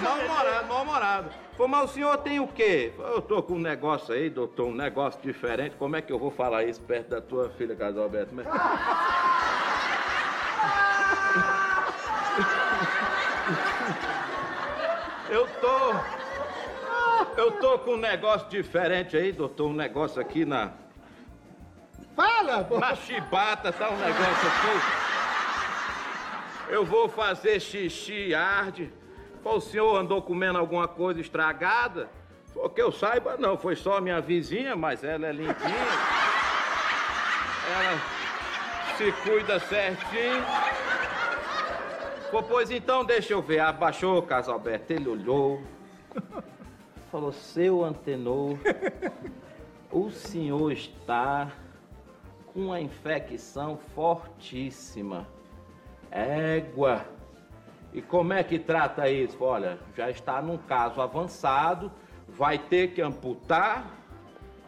Mal-humorado, 0.00 0.68
mal-humorado. 0.68 1.30
Falou, 1.52 1.68
mas 1.68 1.90
o 1.90 1.94
senhor 1.94 2.16
tem 2.18 2.40
o 2.40 2.48
quê? 2.48 2.92
Falou, 2.96 3.12
eu 3.12 3.22
tô 3.22 3.42
com 3.42 3.54
um 3.54 3.60
negócio 3.60 4.14
aí, 4.14 4.30
doutor, 4.30 4.68
um 4.68 4.74
negócio 4.74 5.20
diferente. 5.20 5.76
Como 5.76 5.96
é 5.96 6.02
que 6.02 6.12
eu 6.12 6.18
vou 6.18 6.30
falar 6.30 6.64
isso 6.64 6.80
perto 6.80 7.10
da 7.10 7.20
tua 7.20 7.50
filha, 7.50 7.74
Casalberto? 7.74 8.34
Mas... 8.34 8.46
Eu 15.28 15.46
tô. 15.60 16.22
Eu 17.42 17.50
tô 17.50 17.76
com 17.80 17.94
um 17.94 17.96
negócio 17.96 18.48
diferente 18.48 19.16
aí, 19.16 19.32
doutor. 19.32 19.68
Um 19.68 19.72
negócio 19.72 20.22
aqui 20.22 20.44
na. 20.44 20.70
Fala, 22.14 22.62
pô. 22.62 22.78
Na 22.78 22.94
chibata, 22.94 23.72
tá 23.72 23.90
um 23.90 23.96
negócio 23.96 24.48
aqui. 24.48 24.68
Eu 26.72 26.84
vou 26.84 27.08
fazer 27.08 27.58
xixi 27.58 28.32
arde. 28.32 28.92
Pô, 29.42 29.56
o 29.56 29.60
senhor 29.60 29.96
andou 29.96 30.22
comendo 30.22 30.56
alguma 30.56 30.86
coisa 30.86 31.20
estragada? 31.20 32.08
Pô, 32.54 32.70
que 32.70 32.80
eu 32.80 32.92
saiba, 32.92 33.36
não. 33.36 33.58
Foi 33.58 33.74
só 33.74 34.00
minha 34.00 34.20
vizinha, 34.20 34.76
mas 34.76 35.02
ela 35.02 35.26
é 35.26 35.32
limpinha. 35.32 35.86
Ela 37.74 37.98
se 38.96 39.10
cuida 39.24 39.58
certinho. 39.58 40.44
Pô, 42.30 42.40
pois 42.40 42.70
então, 42.70 43.04
deixa 43.04 43.32
eu 43.32 43.42
ver. 43.42 43.58
Abaixou 43.58 44.18
o 44.18 44.22
Casalberto, 44.22 44.92
ele 44.92 45.08
olhou. 45.08 45.60
Falou, 47.12 47.30
seu 47.30 47.84
antenor, 47.84 48.56
o 49.92 50.10
senhor 50.10 50.72
está 50.72 51.52
com 52.46 52.60
uma 52.60 52.80
infecção 52.80 53.76
fortíssima. 53.94 55.28
Égua. 56.10 57.04
E 57.92 58.00
como 58.00 58.32
é 58.32 58.42
que 58.42 58.58
trata 58.58 59.10
isso? 59.10 59.36
Olha, 59.44 59.78
já 59.94 60.08
está 60.08 60.40
num 60.40 60.56
caso 60.56 61.02
avançado, 61.02 61.92
vai 62.26 62.56
ter 62.56 62.94
que 62.94 63.02
amputar. 63.02 63.90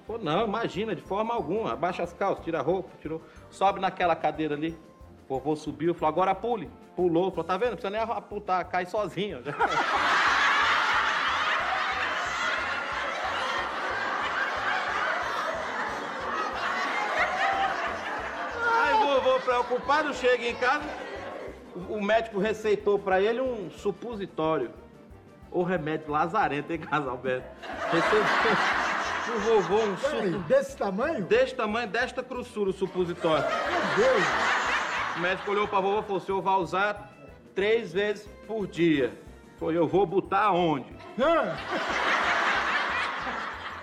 Pô, 0.06 0.18
não, 0.18 0.46
imagina, 0.46 0.94
de 0.94 1.00
forma 1.00 1.32
alguma. 1.32 1.72
Abaixa 1.72 2.02
as 2.02 2.12
calças, 2.12 2.44
tira 2.44 2.58
a 2.58 2.62
roupa, 2.62 2.90
tirou. 3.00 3.22
Sobe 3.48 3.80
naquela 3.80 4.14
cadeira 4.14 4.54
ali. 4.54 4.78
O 5.26 5.38
vovô 5.38 5.56
subiu, 5.56 5.94
falou, 5.94 6.12
agora 6.12 6.34
pule. 6.34 6.70
Pulou, 6.94 7.30
falou, 7.30 7.44
tá 7.44 7.56
vendo? 7.56 7.70
Não 7.70 7.76
precisa 7.78 7.90
nem 7.90 8.02
amputar, 8.02 8.68
cai 8.68 8.84
sozinho. 8.84 9.38
o 19.46 20.14
chega 20.14 20.48
em 20.48 20.54
casa, 20.54 20.84
o 21.88 22.00
médico 22.00 22.38
receitou 22.38 22.98
pra 22.98 23.20
ele 23.20 23.40
um 23.40 23.70
supositório. 23.70 24.70
O 25.50 25.62
remédio 25.62 26.10
lazarento, 26.10 26.72
hein, 26.72 26.78
Casalberto? 26.78 27.46
Receitou 27.90 28.20
pro 29.24 29.38
vovô 29.40 29.76
um 29.76 29.96
Peraí, 29.96 30.32
supo... 30.32 30.42
desse 30.44 30.76
tamanho? 30.76 31.24
Deste 31.24 31.54
tamanho, 31.54 31.88
desta 31.88 32.22
grossura 32.22 32.70
o 32.70 32.72
supositório. 32.72 33.44
Meu 33.44 34.06
Deus. 34.06 34.24
O 35.16 35.20
médico 35.20 35.50
olhou 35.50 35.68
pra 35.68 35.80
vovô 35.80 36.00
e 36.00 36.02
falou, 36.02 36.16
o 36.16 36.20
senhor 36.20 36.42
vai 36.42 36.54
usar 36.56 37.12
três 37.54 37.92
vezes 37.92 38.28
por 38.46 38.66
dia. 38.66 39.12
Falou, 39.58 39.72
eu 39.72 39.86
vou 39.86 40.04
botar 40.04 40.50
onde? 40.50 40.92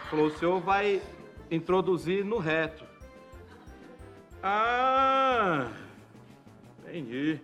Falou, 0.09 0.25
o 0.25 0.37
senhor 0.37 0.59
vai 0.59 1.01
introduzir 1.49 2.25
no 2.25 2.37
reto. 2.37 2.90
Ah, 4.43 5.67
entendi. 6.79 7.39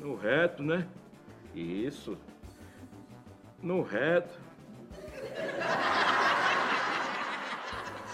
No 0.00 0.16
reto, 0.16 0.62
né? 0.62 0.86
Isso. 1.54 2.18
No 3.62 3.82
reto. 3.82 4.38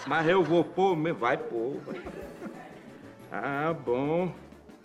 Mas 0.05 0.27
eu 0.27 0.43
vou 0.43 0.63
pôr, 0.63 0.95
mesmo. 0.95 1.19
vai 1.19 1.37
pôr, 1.37 1.79
vai. 1.81 2.01
Ah, 3.31 3.73
bom. 3.73 4.33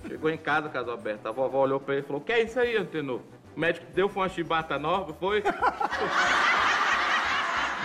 Chegou 0.06 0.30
em 0.30 0.38
casa, 0.38 0.68
Casalberto. 0.68 1.28
A 1.28 1.32
vovó 1.32 1.60
olhou 1.60 1.80
pra 1.80 1.94
ele 1.94 2.04
e 2.04 2.06
falou: 2.06 2.22
Que 2.22 2.32
é 2.32 2.42
isso 2.42 2.58
aí, 2.58 2.76
Antenor? 2.76 3.20
O 3.54 3.60
médico 3.60 3.86
deu 3.92 4.08
foi 4.08 4.22
uma 4.22 4.28
chibata 4.28 4.78
nova, 4.78 5.12
foi? 5.14 5.42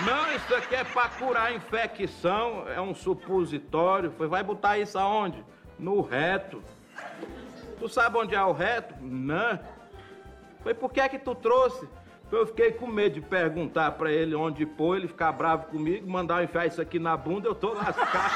Não, 0.05 0.35
isso 0.35 0.55
aqui 0.55 0.75
é 0.75 0.83
pra 0.83 1.09
curar 1.09 1.53
infecção, 1.53 2.67
é 2.67 2.81
um 2.81 2.93
supositório. 2.93 4.11
Foi, 4.17 4.27
vai 4.27 4.43
botar 4.43 4.77
isso 4.77 4.97
aonde? 4.97 5.43
No 5.77 6.01
reto. 6.01 6.63
Tu 7.79 7.89
sabe 7.89 8.17
onde 8.17 8.35
é 8.35 8.43
o 8.43 8.51
reto? 8.51 8.95
Não. 9.01 9.59
Foi 10.63 10.73
por 10.73 10.91
que 10.91 11.01
é 11.01 11.09
que 11.09 11.19
tu 11.19 11.35
trouxe? 11.35 11.87
Eu 12.31 12.47
fiquei 12.47 12.71
com 12.71 12.87
medo 12.87 13.15
de 13.15 13.21
perguntar 13.21 13.91
pra 13.91 14.09
ele 14.11 14.33
onde 14.33 14.65
pôr, 14.65 14.95
ele 14.95 15.07
ficar 15.07 15.33
bravo 15.33 15.65
comigo, 15.65 16.09
mandar 16.09 16.39
eu 16.39 16.45
enfiar 16.45 16.65
isso 16.65 16.81
aqui 16.81 16.97
na 16.97 17.17
bunda, 17.17 17.47
eu 17.49 17.55
tô 17.55 17.73
lascado. 17.73 18.31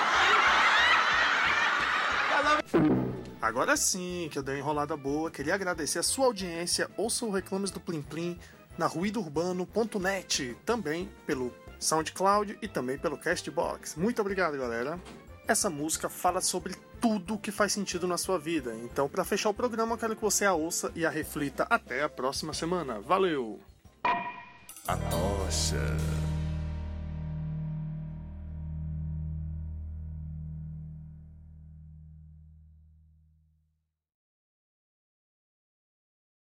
Agora 3.42 3.78
sim, 3.78 4.28
que 4.32 4.38
eu 4.38 4.44
dei 4.44 4.56
uma 4.56 4.60
enrolada 4.60 4.98
boa, 4.98 5.32
queria 5.32 5.56
agradecer 5.56 6.00
a 6.00 6.04
sua 6.04 6.26
audiência, 6.26 6.90
ouça 6.98 7.26
o 7.26 7.32
Reclames 7.32 7.72
do 7.72 7.80
Plim 7.80 8.02
Plim 8.02 8.38
na 8.78 8.88
ruidourbano.net, 8.88 10.58
também 10.66 11.10
pelo 11.26 11.54
SoundCloud 11.80 12.58
e 12.62 12.68
também 12.68 12.98
pelo 12.98 13.18
Castbox. 13.18 13.96
Muito 13.96 14.22
obrigado, 14.22 14.58
galera. 14.58 15.00
Essa 15.48 15.70
música 15.70 16.10
fala 16.10 16.42
sobre 16.42 16.76
tudo 17.00 17.38
que 17.38 17.52
faz 17.52 17.72
sentido 17.72 18.08
na 18.08 18.18
sua 18.18 18.40
vida. 18.40 18.74
Então, 18.84 19.08
para 19.08 19.24
fechar 19.24 19.50
o 19.50 19.54
programa, 19.54 19.94
eu 19.94 19.98
quero 19.98 20.16
que 20.16 20.22
você 20.22 20.46
a 20.46 20.54
ouça 20.54 20.92
e 20.96 21.06
a 21.06 21.10
reflita 21.10 21.68
até 21.70 22.04
a 22.04 22.10
próxima 22.10 22.54
semana. 22.54 23.00
Valeu! 23.00 23.60
A 24.88 24.98
tocha. 24.98 26.25